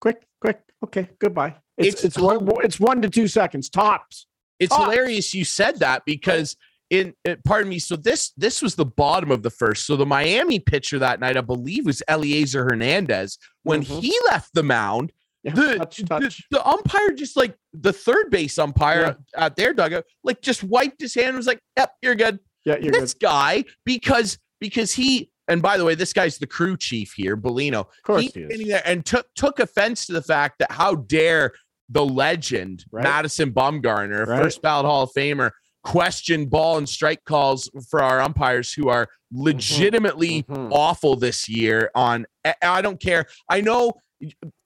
[0.00, 1.56] Quick, quick, okay, goodbye.
[1.76, 4.26] It's it's, it's one it's one to two seconds tops.
[4.58, 4.84] It's tops.
[4.84, 6.56] hilarious you said that because
[6.90, 7.78] in pardon me.
[7.78, 9.86] So this this was the bottom of the first.
[9.86, 13.38] So the Miami pitcher that night, I believe, was Elieser Hernandez.
[13.62, 14.00] When mm-hmm.
[14.00, 16.48] he left the mound, yeah, the, touch, touch.
[16.50, 19.44] the, the umpire just like the third base umpire yeah.
[19.44, 22.76] at their dugout, like just wiped his hand and was like, "Yep, you're good." Yeah,
[22.78, 23.20] this good.
[23.20, 27.80] guy because because he and by the way, this guy's the crew chief here, Bellino.
[27.80, 31.52] Of course, he, there and took took offense to the fact that how dare
[31.88, 33.02] the legend right.
[33.02, 34.42] Madison Bumgarner, right.
[34.42, 35.50] first ballot Hall of Famer,
[35.82, 39.42] question ball and strike calls for our umpires who are mm-hmm.
[39.42, 40.72] legitimately mm-hmm.
[40.72, 42.26] awful this year on
[42.62, 43.26] I don't care.
[43.48, 43.94] I know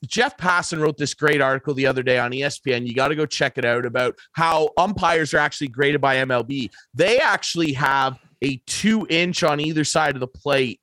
[0.07, 2.87] Jeff Passan wrote this great article the other day on ESPN.
[2.87, 6.71] You got to go check it out about how umpires are actually graded by MLB.
[6.93, 10.81] They actually have a two inch on either side of the plate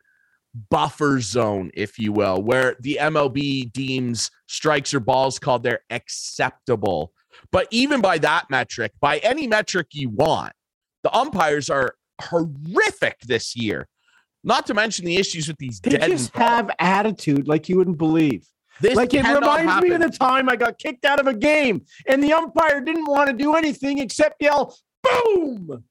[0.69, 7.13] buffer zone, if you will, where the MLB deems strikes or balls called they're acceptable.
[7.51, 10.53] But even by that metric, by any metric you want,
[11.03, 13.87] the umpires are horrific this year.
[14.43, 18.45] Not to mention the issues with these they just have attitude like you wouldn't believe.
[18.81, 19.89] This like it reminds happen.
[19.89, 23.05] me of the time I got kicked out of a game and the umpire didn't
[23.05, 25.83] want to do anything except yell boom.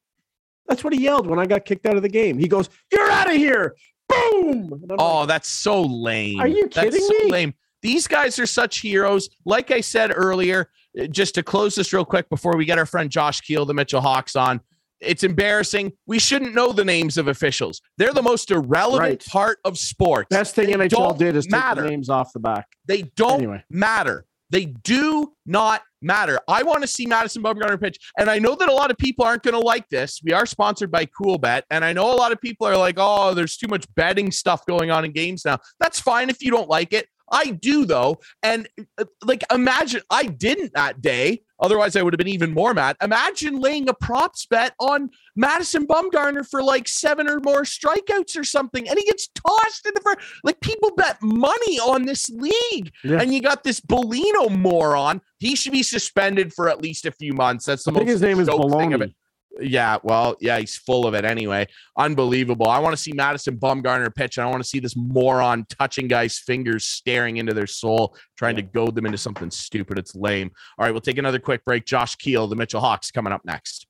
[0.67, 2.37] That's what he yelled when I got kicked out of the game.
[2.37, 3.75] He goes, "You're out of here."
[4.07, 4.85] Boom.
[4.97, 6.39] Oh, like, that's so lame.
[6.39, 7.19] Are you kidding that's me?
[7.19, 7.53] So lame.
[7.81, 9.29] These guys are such heroes.
[9.45, 12.85] Like I said earlier, eh, just to close this real quick before we get our
[12.85, 14.61] friend Josh Keel, the Mitchell Hawks on.
[15.01, 15.93] It's embarrassing.
[16.05, 17.81] We shouldn't know the names of officials.
[17.97, 19.25] They're the most irrelevant right.
[19.25, 20.27] part of sports.
[20.29, 21.81] Best thing they NHL did is matter.
[21.81, 22.67] take the names off the back.
[22.85, 23.63] They don't anyway.
[23.69, 24.25] matter.
[24.51, 26.39] They do not matter.
[26.47, 27.97] I want to see Madison Bumgarner pitch.
[28.17, 30.19] And I know that a lot of people aren't going to like this.
[30.23, 31.63] We are sponsored by Coolbet.
[31.71, 34.65] And I know a lot of people are like, oh, there's too much betting stuff
[34.65, 35.57] going on in games now.
[35.79, 37.07] That's fine if you don't like it.
[37.31, 38.19] I do though.
[38.43, 38.67] And
[38.97, 41.43] uh, like, imagine I didn't that day.
[41.61, 42.97] Otherwise, I would have been even more mad.
[43.03, 48.43] Imagine laying a props bet on Madison Bumgarner for like seven or more strikeouts or
[48.43, 50.19] something, and he gets tossed in the first.
[50.43, 53.21] Like people bet money on this league, yeah.
[53.21, 55.21] and you got this Bellino moron.
[55.37, 57.65] He should be suspended for at least a few months.
[57.65, 58.07] That's the I most.
[58.07, 59.13] his name is Baloney.
[59.59, 61.67] Yeah, well, yeah, he's full of it anyway.
[61.97, 62.67] Unbelievable.
[62.67, 66.07] I want to see Madison Bumgarner pitch, and I want to see this moron touching
[66.07, 69.97] guys' fingers, staring into their soul, trying to goad them into something stupid.
[69.97, 70.51] It's lame.
[70.77, 71.85] All right, we'll take another quick break.
[71.85, 73.87] Josh Keel, the Mitchell Hawks, coming up next.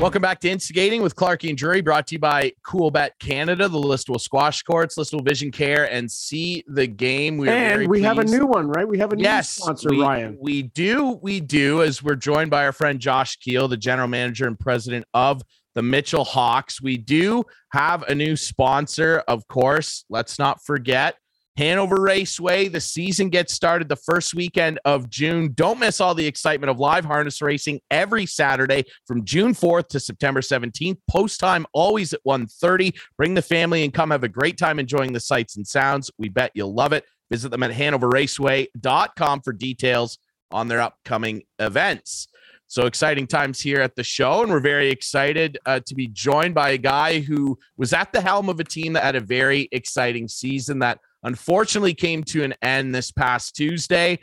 [0.00, 3.78] Welcome back to Instigating with Clarky and Drury, brought to you by Coolbet Canada, the
[3.78, 7.36] Listowel Squash Courts, Listowel Vision Care, and see the game.
[7.36, 8.04] We and we pleased.
[8.04, 8.86] have a new one, right?
[8.86, 10.38] We have a new yes, sponsor, we, Ryan.
[10.40, 14.46] We do, we do, as we're joined by our friend Josh Keel, the general manager
[14.46, 15.42] and president of
[15.74, 16.80] the Mitchell Hawks.
[16.80, 20.04] We do have a new sponsor, of course.
[20.08, 21.16] Let's not forget
[21.58, 22.68] Hanover Raceway.
[22.68, 25.50] The season gets started the first weekend of June.
[25.54, 29.98] Don't miss all the excitement of live harness racing every Saturday from June 4th to
[29.98, 30.98] September 17th.
[31.10, 32.94] Post time always at 1:30.
[33.16, 36.12] Bring the family and come have a great time enjoying the sights and sounds.
[36.16, 37.04] We bet you'll love it.
[37.28, 40.18] Visit them at hanoverraceway.com for details
[40.52, 42.28] on their upcoming events.
[42.68, 46.54] So exciting times here at the show, and we're very excited uh, to be joined
[46.54, 49.68] by a guy who was at the helm of a team that had a very
[49.72, 54.18] exciting season that unfortunately came to an end this past Tuesday.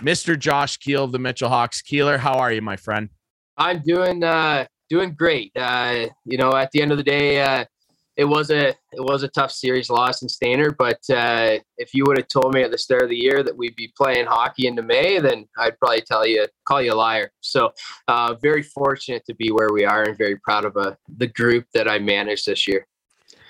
[0.00, 0.38] Mr.
[0.38, 1.82] Josh Keel of the Mitchell Hawks.
[1.82, 3.08] Keeler, how are you, my friend?
[3.56, 5.52] I'm doing uh, doing great.
[5.56, 7.64] Uh, you know, at the end of the day, uh,
[8.16, 10.74] it was a it was a tough series loss in Stayner.
[10.76, 13.56] But uh, if you would have told me at the start of the year that
[13.56, 17.30] we'd be playing hockey into May, then I'd probably tell you call you a liar.
[17.40, 17.72] So
[18.08, 21.66] uh, very fortunate to be where we are, and very proud of uh, the group
[21.74, 22.86] that I managed this year.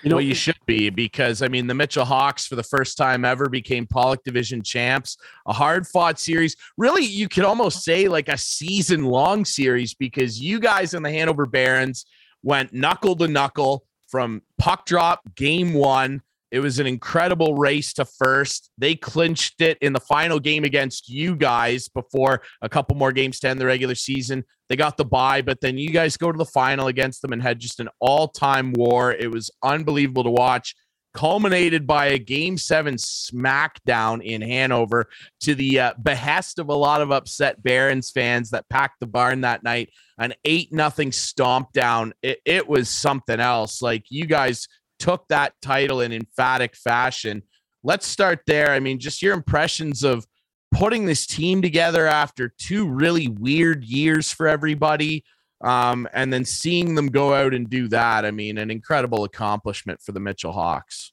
[0.03, 2.97] You know, well, you should be because I mean the Mitchell Hawks for the first
[2.97, 5.17] time ever became Pollock Division champs.
[5.47, 10.41] A hard fought series, really, you could almost say like a season long series because
[10.41, 12.07] you guys in the Hanover Barons
[12.43, 18.05] went knuckle to knuckle from puck drop game one it was an incredible race to
[18.05, 18.71] first.
[18.79, 23.39] They clinched it in the final game against you guys before a couple more games
[23.41, 24.45] to end the regular season.
[24.69, 27.43] They got the bye, but then you guys go to the final against them and
[27.43, 29.13] had just an all time war.
[29.13, 30.75] It was unbelievable to watch,
[31.15, 35.09] culminated by a game seven smackdown in Hanover
[35.41, 39.43] to the uh, behest of a lot of upset Barons fans that packed the barn
[39.43, 39.91] that night.
[40.19, 42.13] An 8 nothing stomp down.
[42.23, 43.83] It, it was something else.
[43.83, 44.67] Like you guys
[44.99, 47.43] took that title in emphatic fashion.
[47.83, 48.71] Let's start there.
[48.71, 50.27] I mean, just your impressions of
[50.73, 55.25] putting this team together after two really weird years for everybody.
[55.61, 58.25] Um, and then seeing them go out and do that.
[58.25, 61.13] I mean, an incredible accomplishment for the Mitchell Hawks.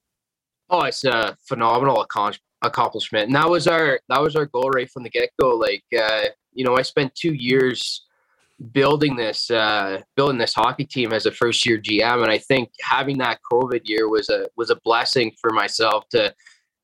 [0.69, 2.05] Oh, it's a phenomenal
[2.61, 5.55] accomplishment, and that was our that was our goal right from the get go.
[5.55, 8.04] Like, uh, you know, I spent two years
[8.71, 12.71] building this uh, building this hockey team as a first year GM, and I think
[12.81, 16.33] having that COVID year was a was a blessing for myself to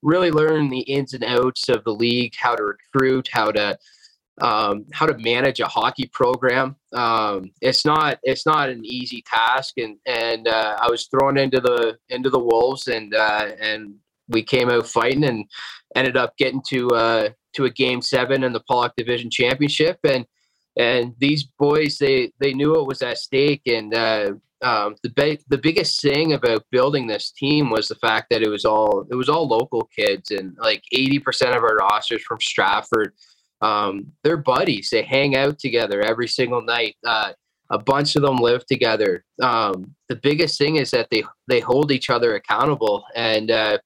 [0.01, 3.77] really learn the ins and outs of the league, how to recruit, how to
[4.41, 6.75] um, how to manage a hockey program.
[6.93, 11.59] Um, it's not it's not an easy task, and and uh, I was thrown into
[11.59, 13.95] the into the wolves, and uh, and
[14.27, 15.45] we came out fighting, and
[15.95, 20.25] ended up getting to uh, to a game seven in the Pollock Division Championship, and
[20.77, 23.61] and these boys they they knew it was at stake.
[23.65, 28.27] And uh, um, the big the biggest thing about building this team was the fact
[28.29, 30.31] that it was all it was all local kids.
[30.31, 33.13] And like 80% of our rosters from Stratford
[33.61, 34.89] um, they're buddies.
[34.89, 36.95] They hang out together every single night.
[37.05, 37.33] Uh,
[37.69, 39.23] a bunch of them live together.
[39.41, 43.05] Um, the biggest thing is that they they hold each other accountable.
[43.15, 43.77] And uh,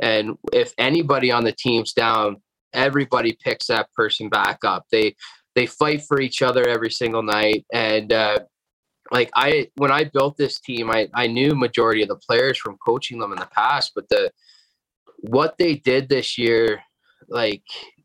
[0.00, 2.38] and if anybody on the team's down
[2.72, 4.86] everybody picks that person back up.
[4.90, 5.14] They
[5.58, 8.38] they fight for each other every single night and uh,
[9.10, 12.76] like I when I built this team, I I knew majority of the players from
[12.84, 14.30] coaching them in the past, but the
[15.20, 16.80] what they did this year,
[17.28, 17.62] like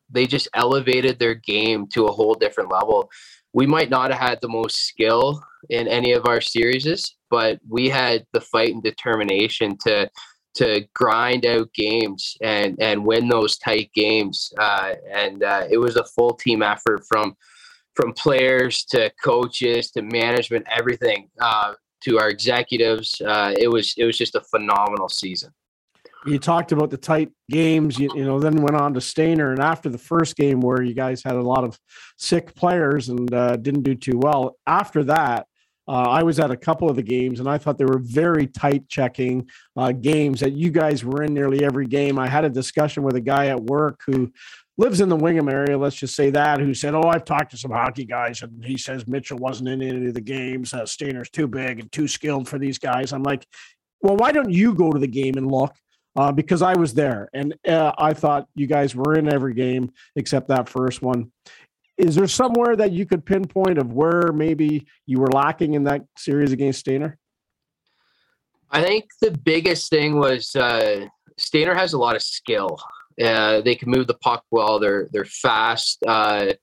[0.09, 3.09] they just elevated their game to a whole different level.
[3.53, 7.89] We might not have had the most skill in any of our series, but we
[7.89, 10.09] had the fight and determination to
[10.55, 14.53] to grind out games and and win those tight games.
[14.57, 17.35] Uh, and uh, it was a full team effort from
[17.95, 21.73] from players to coaches to management, everything uh,
[22.03, 23.21] to our executives.
[23.21, 25.51] Uh, it was it was just a phenomenal season.
[26.25, 29.51] You talked about the tight games, you, you know, then went on to Stayner.
[29.51, 31.77] and after the first game where you guys had a lot of
[32.17, 34.55] sick players and uh, didn't do too well.
[34.65, 35.47] After that,
[35.87, 38.47] uh, I was at a couple of the games, and I thought they were very
[38.47, 42.17] tight checking uh, games that you guys were in nearly every game.
[42.17, 44.31] I had a discussion with a guy at work who
[44.77, 47.57] lives in the Wingham area, let's just say that, who said, Oh, I've talked to
[47.57, 50.73] some hockey guys, and he says Mitchell wasn't in any of the games.
[50.73, 53.13] Uh, Stayner's too big and too skilled for these guys.
[53.13, 53.45] I'm like,
[54.01, 55.75] Well, why don't you go to the game and look?
[56.15, 59.91] Uh, because I was there and uh, I thought you guys were in every game
[60.15, 61.31] except that first one.
[61.97, 66.03] Is there somewhere that you could pinpoint of where maybe you were lacking in that
[66.17, 67.15] series against Stayner?
[68.71, 71.05] I think the biggest thing was uh,
[71.39, 72.79] Stayner has a lot of skill.
[73.23, 74.79] Uh, they can move the puck well.
[74.79, 75.99] They're they're fast.
[76.07, 76.53] Uh,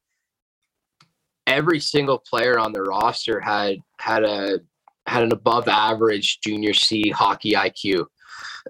[1.46, 4.58] every single player on the roster had had a
[5.06, 8.06] had an above average junior C hockey IQ.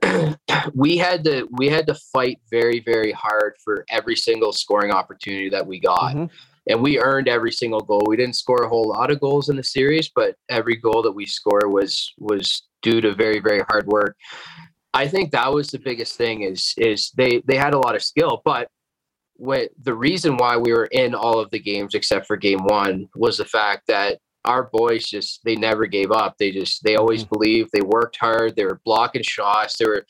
[0.74, 5.48] we had to we had to fight very very hard for every single scoring opportunity
[5.48, 6.14] that we got.
[6.14, 6.26] Mm-hmm.
[6.68, 8.02] And we earned every single goal.
[8.06, 11.12] We didn't score a whole lot of goals in the series, but every goal that
[11.12, 14.16] we score was was due to very very hard work.
[14.92, 18.02] I think that was the biggest thing is is they they had a lot of
[18.02, 18.68] skill, but
[19.34, 23.08] what the reason why we were in all of the games except for game one
[23.14, 26.36] was the fact that our boys just they never gave up.
[26.38, 27.34] They just they always mm-hmm.
[27.34, 27.70] believed.
[27.72, 28.56] They worked hard.
[28.56, 29.76] They were blocking shots.
[29.78, 30.04] They were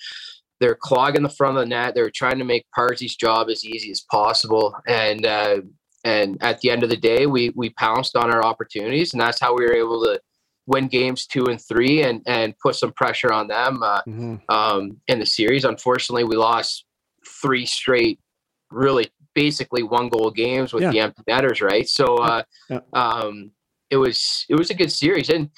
[0.60, 1.94] they're clogging the front of the net.
[1.94, 4.74] They were trying to make Parzy's job as easy as possible.
[4.86, 5.60] And uh,
[6.04, 9.40] and at the end of the day, we we pounced on our opportunities, and that's
[9.40, 10.20] how we were able to
[10.66, 14.36] win games two and three and and put some pressure on them uh, mm-hmm.
[14.48, 15.64] um, in the series.
[15.64, 16.84] Unfortunately, we lost
[17.42, 18.18] three straight,
[18.70, 20.90] really basically one goal games with yeah.
[20.90, 21.88] the empty netters, right?
[21.88, 22.80] So uh, yeah.
[22.92, 23.50] um,
[23.90, 25.50] it was it was a good series, and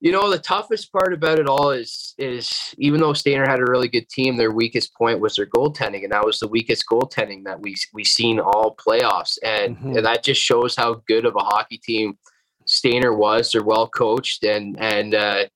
[0.00, 3.70] you know the toughest part about it all is is even though Stayner had a
[3.70, 7.44] really good team, their weakest point was their goaltending, and that was the weakest goaltending
[7.44, 9.96] that we we seen all playoffs, and, mm-hmm.
[9.96, 12.18] and that just shows how good of a hockey team
[12.66, 13.52] Stayner was.
[13.52, 15.46] They're well coached, and and uh,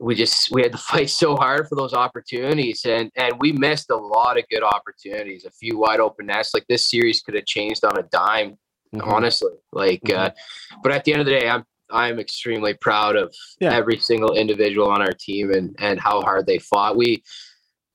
[0.00, 3.90] we just we had to fight so hard for those opportunities, and and we missed
[3.90, 5.44] a lot of good opportunities.
[5.44, 6.54] A few wide open nets.
[6.54, 8.56] Like this series could have changed on a dime,
[8.94, 9.02] mm-hmm.
[9.02, 9.52] honestly.
[9.72, 10.18] Like, mm-hmm.
[10.18, 10.30] uh,
[10.82, 13.72] but at the end of the day, I'm I'm extremely proud of yeah.
[13.72, 16.96] every single individual on our team and and how hard they fought.
[16.96, 17.22] We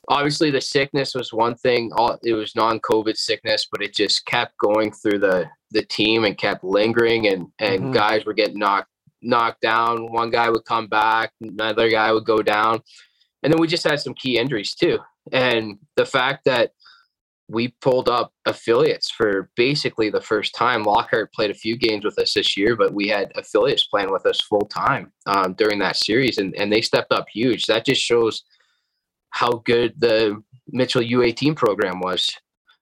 [0.08, 4.58] obviously the sickness was one thing all it was non-covid sickness but it just kept
[4.58, 7.92] going through the the team and kept lingering and and mm-hmm.
[7.92, 8.90] guys were getting knocked
[9.22, 12.82] knocked down one guy would come back another guy would go down
[13.44, 14.98] and then we just had some key injuries too
[15.32, 16.72] and the fact that
[17.52, 20.84] we pulled up affiliates for basically the first time.
[20.84, 24.26] Lockhart played a few games with us this year, but we had affiliates playing with
[24.26, 27.66] us full time um, during that series, and, and they stepped up huge.
[27.66, 28.44] That just shows
[29.32, 32.30] how good the Mitchell U18 program was.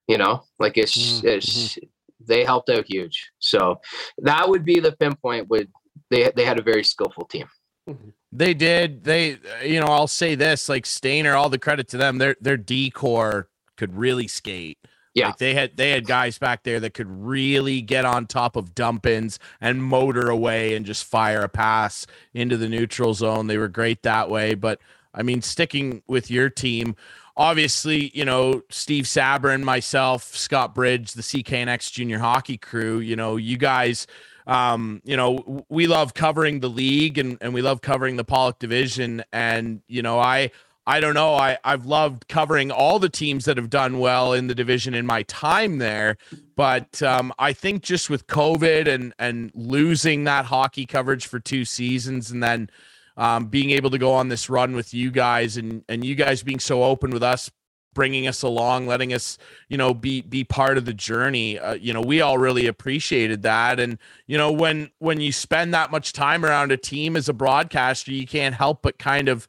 [0.07, 1.27] You know, like it's mm-hmm.
[1.27, 1.77] it's
[2.19, 3.31] they helped out huge.
[3.39, 3.79] So
[4.19, 5.49] that would be the pinpoint.
[5.49, 5.69] Would
[6.09, 7.47] they they had a very skillful team.
[7.89, 8.09] Mm-hmm.
[8.31, 9.03] They did.
[9.03, 12.17] They you know I'll say this like Stayner, All the credit to them.
[12.17, 13.48] Their their D corps
[13.79, 14.77] could really skate.
[15.15, 18.55] Yeah, like they had they had guys back there that could really get on top
[18.55, 23.47] of dump-ins and motor away and just fire a pass into the neutral zone.
[23.47, 24.79] They were great that way, but
[25.13, 26.95] I mean, sticking with your team,
[27.35, 33.37] obviously, you know, Steve Sabrin, myself, Scott Bridge, the CKNX junior hockey crew, you know,
[33.37, 34.05] you guys,
[34.45, 38.59] um, you know, we love covering the league and, and we love covering the Pollock
[38.59, 39.23] division.
[39.31, 40.51] And, you know, I,
[40.89, 41.35] I don't know.
[41.35, 45.05] I, I've loved covering all the teams that have done well in the division in
[45.05, 46.17] my time there.
[46.55, 51.63] But um, I think just with COVID and and losing that hockey coverage for two
[51.63, 52.71] seasons and then
[53.17, 56.41] um, being able to go on this run with you guys and and you guys
[56.41, 57.51] being so open with us
[57.93, 59.37] bringing us along letting us
[59.67, 63.41] you know be be part of the journey uh, you know we all really appreciated
[63.41, 67.27] that and you know when when you spend that much time around a team as
[67.27, 69.47] a broadcaster you can't help but kind of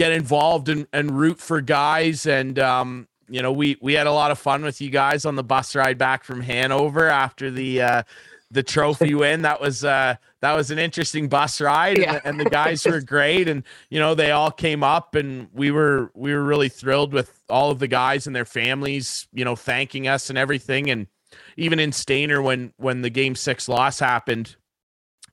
[0.00, 4.12] get involved and, and root for guys and um you know we we had a
[4.12, 7.82] lot of fun with you guys on the bus ride back from hanover after the
[7.82, 8.02] uh
[8.50, 9.42] the trophy win.
[9.42, 12.14] That was uh that was an interesting bus ride yeah.
[12.14, 15.70] and, and, the guys were great and you know they all came up and we
[15.70, 19.54] were we were really thrilled with all of the guys and their families, you know,
[19.54, 21.08] thanking us and everything and
[21.58, 24.56] even in Stayner when when the game 6 loss happened,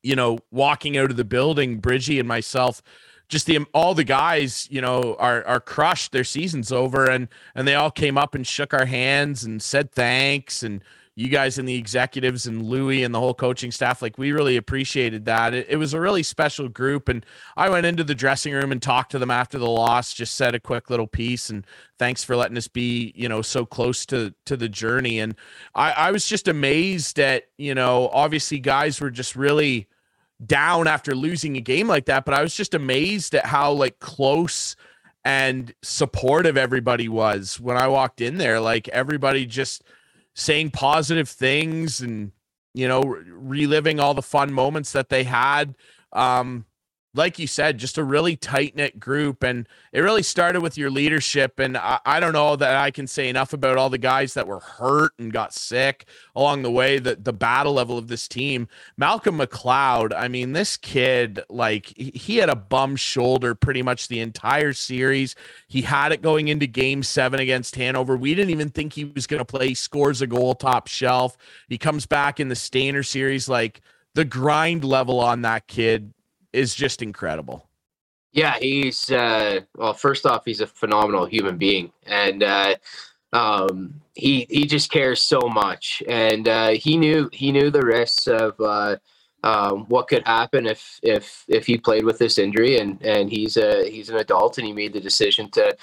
[0.03, 2.81] you know, walking out of the building, Bridgie and myself
[3.29, 6.11] just the all the guys, you know, are are crushed.
[6.11, 9.91] Their season's over, and and they all came up and shook our hands and said
[9.91, 10.81] thanks, and
[11.17, 14.55] you guys and the executives and Louis and the whole coaching staff, like we really
[14.55, 15.51] appreciated that.
[15.51, 17.09] It, it, was a really special group.
[17.09, 17.25] And
[17.57, 20.53] I went into the dressing room and talked to them after the loss, just said
[20.53, 21.65] a quick little piece and
[21.97, 25.19] thanks for letting us be, you know, so close to to the journey.
[25.19, 25.33] And
[25.73, 29.87] I, I was just amazed that, you know, obviously guys were just really
[30.45, 33.99] down after losing a game like that, but I was just amazed at how like
[33.99, 34.75] close
[35.25, 38.59] and supportive everybody was when I walked in there.
[38.59, 39.83] Like everybody just
[40.35, 42.31] saying positive things and
[42.73, 45.73] you know reliving all the fun moments that they had
[46.13, 46.63] um
[47.17, 49.43] like you said, just a really tight knit group.
[49.43, 51.59] And it really started with your leadership.
[51.59, 54.47] And I, I, don't know that I can say enough about all the guys that
[54.47, 56.05] were hurt and got sick
[56.35, 58.67] along the way, the, the battle level of this team.
[58.95, 64.19] Malcolm McLeod, I mean, this kid, like, he had a bum shoulder pretty much the
[64.19, 65.35] entire series.
[65.67, 68.15] He had it going into game seven against Hanover.
[68.15, 69.69] We didn't even think he was going to play.
[69.69, 71.35] He scores a goal top shelf.
[71.67, 73.49] He comes back in the Stayner series.
[73.49, 73.81] Like,
[74.13, 76.11] the grind level on that kid
[76.53, 77.67] is just incredible.
[78.33, 79.93] Yeah, he's uh, well.
[79.93, 82.75] First off, he's a phenomenal human being, and uh,
[83.33, 86.03] um, he he just cares so much.
[86.07, 88.97] And uh, he knew he knew the risks of uh,
[89.43, 92.77] um, what could happen if if if he played with this injury.
[92.79, 95.75] And and he's a he's an adult, and he made the decision to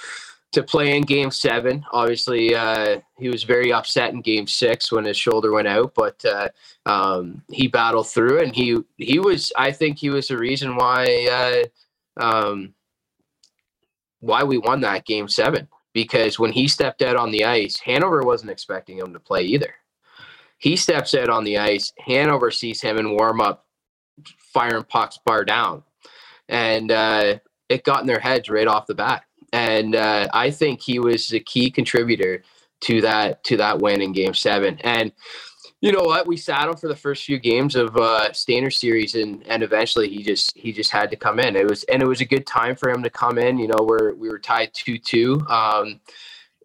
[0.54, 1.84] to play in game seven.
[1.92, 6.24] Obviously, uh, he was very upset in game six when his shoulder went out, but
[6.24, 6.48] uh,
[6.86, 11.66] um, he battled through and he he was I think he was the reason why
[12.18, 12.74] uh, um,
[14.20, 18.22] why we won that game seven because when he stepped out on the ice, Hanover
[18.22, 19.74] wasn't expecting him to play either.
[20.58, 23.66] He steps out on the ice, Hanover sees him in warm up,
[24.38, 25.82] firing pucks bar down,
[26.48, 27.38] and uh,
[27.68, 29.24] it got in their heads right off the bat
[29.54, 32.42] and uh, I think he was a key contributor
[32.80, 34.78] to that to that win in Game Seven.
[34.80, 35.12] And
[35.80, 36.26] you know what?
[36.26, 40.08] We sat him for the first few games of uh, Stayner series, and and eventually
[40.08, 41.54] he just he just had to come in.
[41.54, 43.58] It was and it was a good time for him to come in.
[43.58, 45.40] You know, we're we were tied two two.
[45.48, 46.00] Um,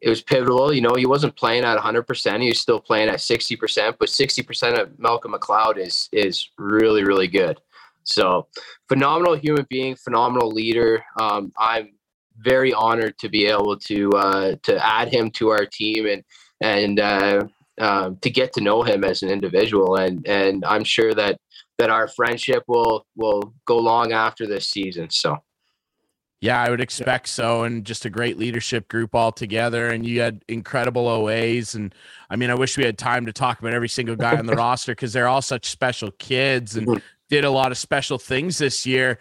[0.02, 0.74] it was pivotal.
[0.74, 2.42] You know, he wasn't playing at 100%.
[2.42, 7.28] He was still playing at 60%, but 60% of Malcolm McLeod is is really really
[7.28, 7.60] good.
[8.04, 8.48] So,
[8.88, 11.04] phenomenal human being, phenomenal leader.
[11.20, 11.99] Um, I'm
[12.40, 16.24] very honored to be able to uh, to add him to our team and
[16.62, 17.44] and uh,
[17.80, 19.96] um, to get to know him as an individual.
[19.96, 21.40] And and I'm sure that
[21.78, 25.10] that our friendship will will go long after this season.
[25.10, 25.38] So.
[26.42, 27.64] Yeah, I would expect so.
[27.64, 29.90] And just a great leadership group all together.
[29.90, 31.76] And you had incredible OAs.
[31.76, 31.94] And
[32.30, 34.56] I mean, I wish we had time to talk about every single guy on the
[34.56, 37.00] roster because they're all such special kids and mm-hmm.
[37.28, 39.20] did a lot of special things this year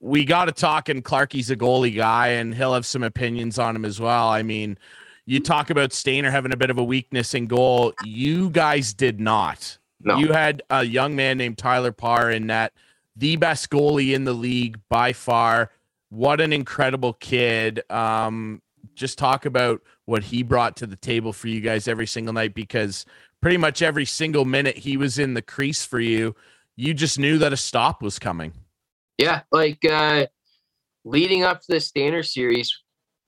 [0.00, 3.76] we got to talk, and Clarky's a goalie guy, and he'll have some opinions on
[3.76, 4.28] him as well.
[4.28, 4.78] I mean,
[5.26, 7.92] you talk about Stayner having a bit of a weakness in goal.
[8.04, 9.78] You guys did not.
[10.02, 10.16] No.
[10.16, 12.72] You had a young man named Tyler Parr in that,
[13.14, 15.70] the best goalie in the league by far.
[16.08, 17.82] What an incredible kid.
[17.90, 18.62] Um,
[18.94, 22.54] just talk about what he brought to the table for you guys every single night
[22.54, 23.04] because
[23.40, 26.34] pretty much every single minute he was in the crease for you,
[26.76, 28.52] you just knew that a stop was coming.
[29.20, 30.28] Yeah, like uh,
[31.04, 32.74] leading up to the Stayner series,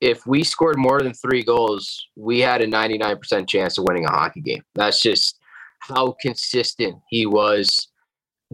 [0.00, 4.10] if we scored more than three goals, we had a 99% chance of winning a
[4.10, 4.62] hockey game.
[4.74, 5.38] That's just
[5.80, 7.88] how consistent he was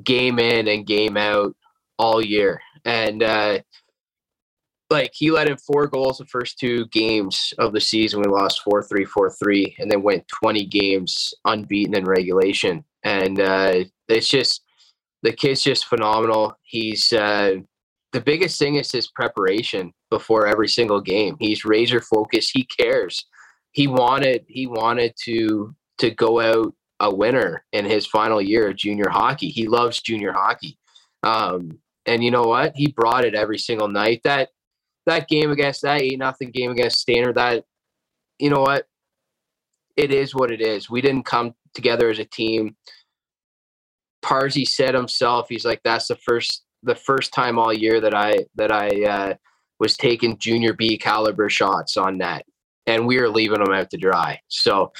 [0.02, 1.54] game in and game out
[1.96, 2.60] all year.
[2.84, 3.60] And uh,
[4.90, 8.20] like he let in four goals the first two games of the season.
[8.20, 12.84] We lost 4 3, 4 3, and then went 20 games unbeaten in regulation.
[13.04, 14.64] And uh, it's just,
[15.22, 16.56] the kid's just phenomenal.
[16.62, 17.56] He's uh,
[18.12, 21.36] the biggest thing is his preparation before every single game.
[21.38, 22.50] He's razor focused.
[22.54, 23.26] He cares.
[23.72, 28.76] He wanted he wanted to to go out a winner in his final year of
[28.76, 29.48] junior hockey.
[29.48, 30.78] He loves junior hockey.
[31.22, 32.72] Um, and you know what?
[32.74, 34.22] He brought it every single night.
[34.24, 34.48] That
[35.06, 37.64] that game against that eight nothing game against Stayner, that
[38.38, 38.86] you know what?
[39.96, 40.88] It is what it is.
[40.88, 42.76] We didn't come together as a team.
[44.22, 48.46] Parzy said himself, he's like, that's the first the first time all year that I
[48.56, 49.34] that I uh,
[49.80, 52.44] was taking junior B caliber shots on net,
[52.86, 54.40] and we were leaving them out to dry.
[54.48, 54.92] So,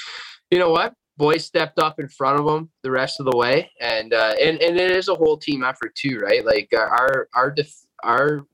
[0.51, 0.93] you know what?
[1.17, 4.61] Boys stepped up in front of them the rest of the way, and uh, and
[4.61, 6.45] and it is a whole team effort too, right?
[6.45, 8.45] Like uh, our our def- our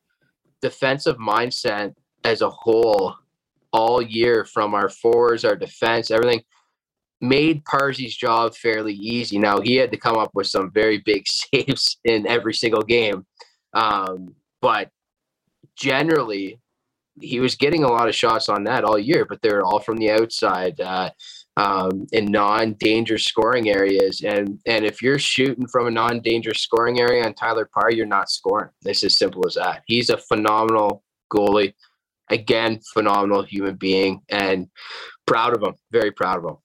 [0.61, 1.93] defensive mindset
[2.23, 3.15] as a whole
[3.71, 6.41] all year from our forwards, our defense, everything
[7.27, 9.37] made Parzy's job fairly easy.
[9.37, 13.25] Now he had to come up with some very big saves in every single game,
[13.73, 14.89] um, but
[15.75, 16.59] generally
[17.19, 19.25] he was getting a lot of shots on that all year.
[19.25, 21.11] But they're all from the outside uh,
[21.57, 27.25] um, in non-dangerous scoring areas, and and if you're shooting from a non-dangerous scoring area
[27.25, 28.69] on Tyler Parr, you're not scoring.
[28.83, 29.83] It's as simple as that.
[29.87, 31.03] He's a phenomenal
[31.33, 31.73] goalie.
[32.29, 34.67] Again, phenomenal human being, and
[35.27, 35.75] proud of him.
[35.91, 36.57] Very proud of him.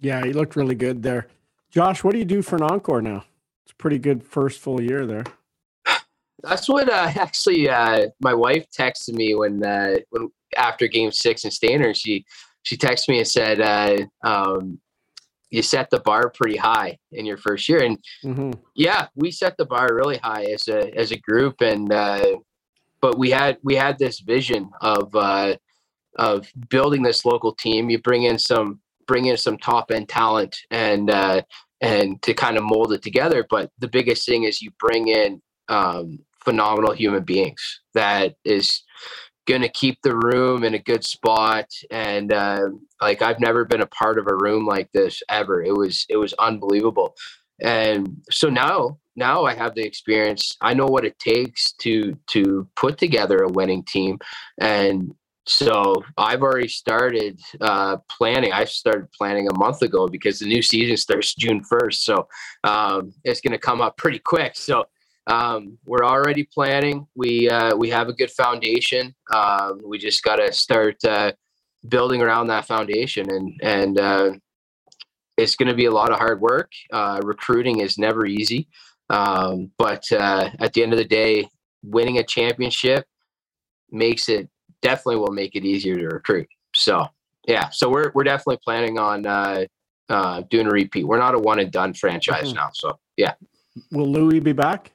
[0.00, 1.28] Yeah, he looked really good there.
[1.70, 3.24] Josh, what do you do for an encore now?
[3.64, 5.24] It's a pretty good first full year there.
[6.42, 11.44] That's what uh, actually uh, my wife texted me when uh, when after Game Six
[11.44, 11.94] in Stayner.
[11.94, 12.24] She
[12.62, 14.80] she texted me and said, uh, um,
[15.50, 18.52] "You set the bar pretty high in your first year." And mm-hmm.
[18.74, 22.38] yeah, we set the bar really high as a as a group, and uh,
[23.00, 25.56] but we had we had this vision of uh,
[26.16, 27.90] of building this local team.
[27.90, 28.80] You bring in some
[29.10, 31.42] bring in some top end talent and uh,
[31.80, 33.44] and to kind of mold it together.
[33.50, 38.84] But the biggest thing is you bring in um, phenomenal human beings that is
[39.48, 41.66] going to keep the room in a good spot.
[41.90, 42.68] And uh,
[43.00, 45.60] like i've never been a part of a room like this ever.
[45.60, 47.16] It was it was unbelievable.
[47.60, 50.56] And so now now i have the experience.
[50.60, 54.20] I know what it takes to to put together a winning team.
[54.60, 55.14] And
[55.50, 58.52] so I've already started uh, planning.
[58.52, 61.94] I started planning a month ago because the new season starts June 1st.
[61.94, 62.28] So
[62.62, 64.56] um, it's going to come up pretty quick.
[64.56, 64.84] So
[65.26, 67.06] um, we're already planning.
[67.16, 69.14] We uh, we have a good foundation.
[69.32, 71.32] Um, we just got to start uh,
[71.88, 74.32] building around that foundation, and and uh,
[75.36, 76.70] it's going to be a lot of hard work.
[76.92, 78.68] Uh, recruiting is never easy,
[79.08, 81.48] um, but uh, at the end of the day,
[81.82, 83.04] winning a championship
[83.90, 84.48] makes it
[84.82, 86.48] definitely will make it easier to recruit.
[86.74, 87.06] So
[87.46, 89.64] yeah, so we're we're definitely planning on uh,
[90.08, 91.06] uh, doing a repeat.
[91.06, 92.56] We're not a one and done franchise mm-hmm.
[92.56, 92.70] now.
[92.72, 93.34] So yeah.
[93.92, 94.92] Will Louis be back?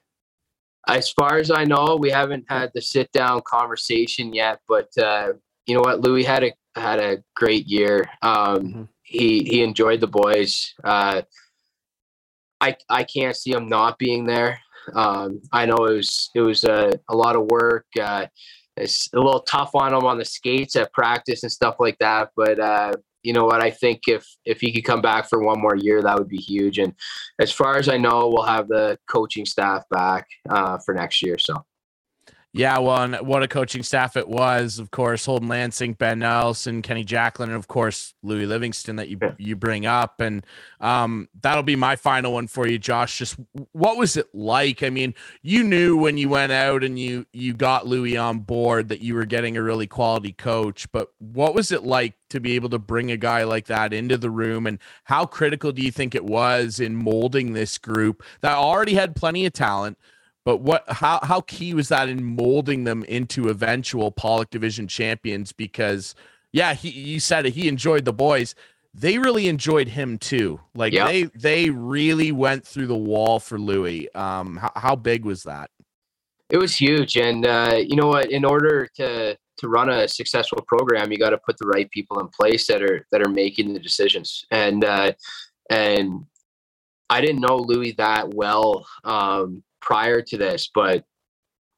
[0.87, 4.59] As far as I know, we haven't had the sit down conversation yet.
[4.67, 5.33] But uh,
[5.65, 8.09] you know what, Louis had a had a great year.
[8.21, 8.83] Um, mm-hmm.
[9.03, 10.73] He he enjoyed the boys.
[10.83, 11.23] Uh,
[12.61, 14.59] I I can't see him not being there.
[14.93, 17.85] Um, I know it was it was a, a lot of work.
[17.99, 18.27] Uh,
[18.77, 22.29] it's a little tough on him on the skates at practice and stuff like that.
[22.35, 23.61] But uh, you know what?
[23.61, 26.37] I think if if he could come back for one more year, that would be
[26.37, 26.77] huge.
[26.77, 26.93] And
[27.39, 31.37] as far as I know, we'll have the coaching staff back uh, for next year.
[31.37, 31.65] So
[32.57, 34.79] yeah, well, and what a coaching staff it was.
[34.79, 39.19] Of course, Holden Lansing, Ben Nelson, Kenny Jacklin, and of course Louis Livingston that you
[39.37, 40.45] you bring up, and
[40.79, 43.17] um, that'll be my final one for you, Josh.
[43.17, 43.35] Just
[43.73, 44.83] what was it like?
[44.83, 48.87] I mean, you knew when you went out and you you got Louis on board
[48.87, 52.53] that you were getting a really quality coach, but what was it like to be
[52.53, 55.91] able to bring a guy like that into the room, and how critical do you
[55.91, 59.97] think it was in molding this group that already had plenty of talent?
[60.45, 65.51] But what how how key was that in molding them into eventual Pollock division champions?
[65.51, 66.13] Because
[66.53, 68.53] yeah, he you said it, he enjoyed the boys.
[68.93, 70.61] They really enjoyed him too.
[70.75, 71.07] Like yep.
[71.07, 74.13] they they really went through the wall for Louis.
[74.13, 75.71] Um, how, how big was that?
[76.51, 78.31] It was huge, and uh, you know what?
[78.31, 82.19] In order to to run a successful program, you got to put the right people
[82.19, 84.45] in place that are that are making the decisions.
[84.51, 85.13] And uh,
[85.71, 86.25] and
[87.09, 91.05] I didn't know Louis that well um, prior to this, but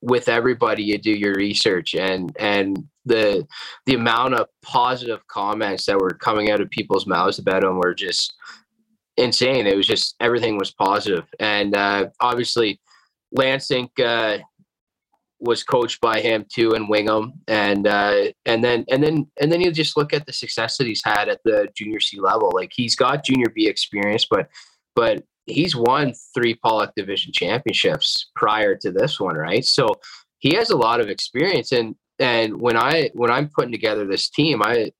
[0.01, 3.47] with everybody you do your research and and the
[3.85, 7.93] the amount of positive comments that were coming out of people's mouths about him were
[7.93, 8.33] just
[9.17, 9.65] insane.
[9.65, 12.79] It was just everything was positive, and uh, obviously
[13.31, 14.37] Lansing uh,
[15.39, 19.61] was coached by him too, and Wingham, and uh, and then and then and then
[19.61, 22.51] you just look at the success that he's had at the junior C level.
[22.53, 24.49] Like he's got junior B experience, but
[24.95, 29.65] but he's won three Pollock Division championships prior to this one, right?
[29.65, 29.95] So
[30.39, 34.29] he has a lot of experience, and and when I when I'm putting together this
[34.29, 34.91] team, I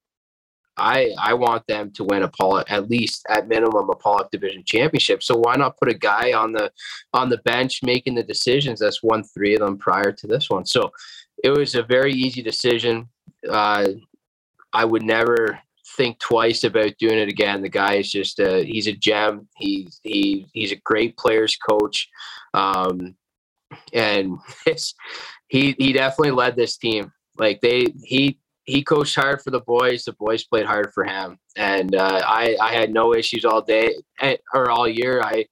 [0.78, 4.64] I I want them to win a Pollock at least at minimum a Pollock Division
[4.66, 5.22] championship.
[5.22, 6.72] So why not put a guy on the
[7.14, 10.66] on the bench making the decisions that's won three of them prior to this one?
[10.66, 10.92] So
[11.44, 13.10] it was a very easy decision.
[13.48, 13.90] Uh,
[14.74, 15.60] I would never
[15.98, 17.62] think twice about doing it again.
[17.62, 19.50] The guy is just a, he's a gem.
[19.58, 22.08] He's he he's a great players coach,
[22.54, 23.16] um,
[23.92, 24.38] and
[25.48, 27.12] he he definitely led this team.
[27.38, 30.06] Like they he he coached hard for the boys.
[30.06, 33.96] The boys played hard for him, and uh, I I had no issues all day
[34.22, 35.22] eh, or all year.
[35.22, 35.46] I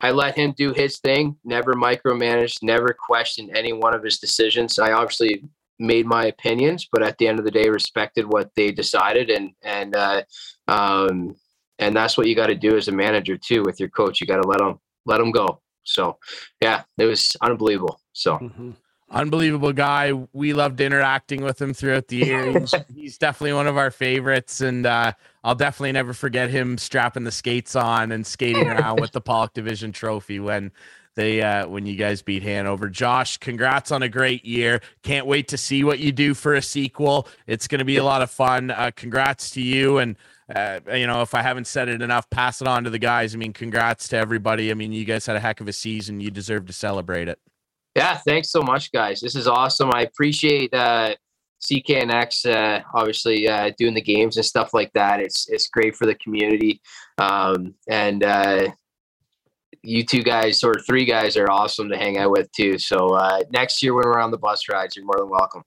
[0.00, 1.36] I let him do his thing.
[1.44, 2.62] Never micromanaged.
[2.62, 4.78] Never questioned any one of his decisions.
[4.78, 5.44] I obviously
[5.80, 9.52] made my opinions, but at the end of the day, respected what they decided, and
[9.62, 10.22] and uh,
[10.68, 11.34] um,
[11.78, 14.20] and that's what you got to do as a manager too with your coach.
[14.20, 15.60] You got to let them let them go.
[15.84, 16.18] So,
[16.60, 18.00] yeah, it was unbelievable.
[18.12, 18.36] So.
[18.36, 18.70] Mm-hmm.
[19.12, 20.12] Unbelievable guy.
[20.32, 22.52] We loved interacting with him throughout the year.
[22.60, 27.24] He's, he's definitely one of our favorites, and uh, I'll definitely never forget him strapping
[27.24, 30.70] the skates on and skating around with the Pollock Division Trophy when
[31.20, 32.88] they uh, when you guys beat Hanover.
[32.88, 34.80] Josh, congrats on a great year.
[35.02, 37.28] Can't wait to see what you do for a sequel.
[37.46, 38.70] It's going to be a lot of fun.
[38.70, 40.16] Uh, congrats to you and.
[40.52, 43.36] Uh, you know, if I haven't said it enough, pass it on to the guys.
[43.36, 44.72] I mean, congrats to everybody.
[44.72, 46.18] I mean, you guys had a heck of a season.
[46.18, 47.38] You deserve to celebrate it.
[47.94, 49.20] Yeah, thanks so much, guys.
[49.20, 49.92] This is awesome.
[49.94, 51.14] I appreciate uh,
[51.62, 55.20] CKNX uh, obviously uh, doing the games and stuff like that.
[55.20, 56.80] It's it's great for the community,
[57.18, 58.70] um, and uh,
[59.82, 62.78] you two guys or three guys are awesome to hang out with too.
[62.78, 65.62] So uh, next year when we're on the bus rides, you're more than welcome.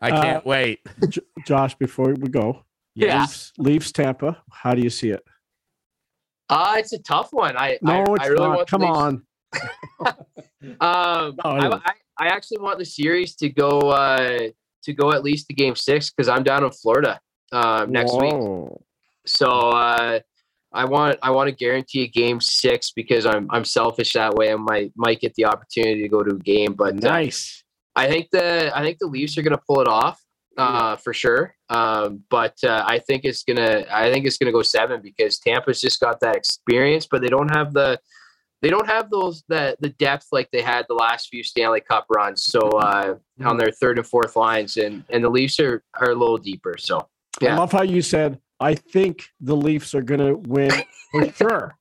[0.00, 0.80] I can't uh, wait.
[1.08, 2.64] J- Josh, before we go,
[2.94, 4.42] yeah, Leafs, Leafs Tampa.
[4.50, 5.22] How do you see it?
[6.48, 7.56] Uh, it's a tough one.
[7.56, 8.66] I no, I, it's I really not.
[8.66, 9.22] Come on.
[10.80, 14.48] um, no, I, I, actually want the series to go uh,
[14.82, 17.20] to go at least to game six because I'm down in Florida
[17.52, 18.64] uh, next Whoa.
[18.70, 18.80] week.
[19.26, 20.20] So uh,
[20.74, 24.52] I want I want to guarantee a game six because I'm I'm selfish that way.
[24.52, 27.62] I might might get the opportunity to go to a game, but uh, nice.
[27.96, 30.20] Uh, I think the I think the Leafs are going to pull it off
[30.56, 31.54] uh, for sure.
[31.68, 35.80] Um, but uh, I think it's gonna I think it's gonna go seven because Tampa's
[35.80, 37.98] just got that experience, but they don't have the
[38.60, 42.06] they don't have those that the depth like they had the last few Stanley Cup
[42.14, 42.44] runs.
[42.44, 43.46] So uh, mm-hmm.
[43.46, 46.76] on their third and fourth lines, and and the Leafs are are a little deeper.
[46.78, 47.08] So
[47.40, 47.54] yeah.
[47.54, 48.38] I love how you said.
[48.62, 50.70] I think the Leafs are going to win
[51.10, 51.76] for sure.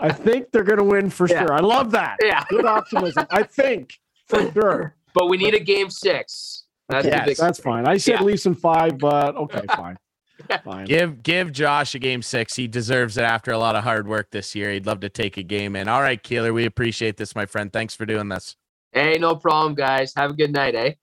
[0.00, 1.40] I think they're going to win for yeah.
[1.40, 1.52] sure.
[1.52, 2.18] I love that.
[2.22, 3.26] Yeah, good optimism.
[3.30, 3.94] I think
[4.28, 4.96] for sure.
[5.14, 6.64] But we need a game six.
[6.88, 7.86] That's yes, that's fine.
[7.86, 8.22] I said yeah.
[8.22, 9.96] Leafs in five, but okay, fine.
[10.64, 10.86] Fine.
[10.86, 12.56] Give give Josh a game six.
[12.56, 14.72] He deserves it after a lot of hard work this year.
[14.72, 15.86] He'd love to take a game in.
[15.86, 17.72] All right, Keeler, we appreciate this, my friend.
[17.72, 18.56] Thanks for doing this.
[18.92, 20.12] Hey, no problem, guys.
[20.16, 20.94] Have a good night, eh?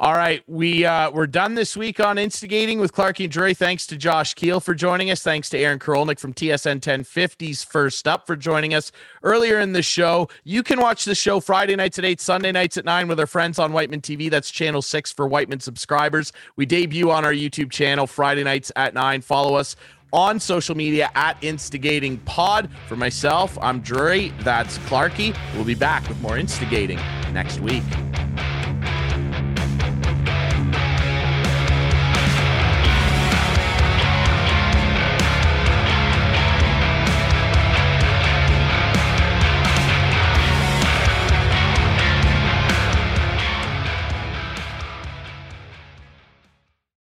[0.00, 3.54] All right, we uh, we're done this week on instigating with Clarky and Drury.
[3.54, 5.22] Thanks to Josh Keel for joining us.
[5.22, 8.90] Thanks to Aaron Karolnik from TSN 1050's First Up for joining us
[9.22, 10.28] earlier in the show.
[10.42, 13.26] You can watch the show Friday nights at eight, Sunday nights at nine with our
[13.28, 14.28] friends on Wightman TV.
[14.28, 16.32] That's channel six for Wightman subscribers.
[16.56, 19.20] We debut on our YouTube channel Friday nights at nine.
[19.20, 19.76] Follow us
[20.12, 22.68] on social media at Instigating Pod.
[22.88, 24.32] For myself, I'm Drury.
[24.40, 25.36] That's Clarky.
[25.54, 26.98] We'll be back with more instigating
[27.32, 27.84] next week.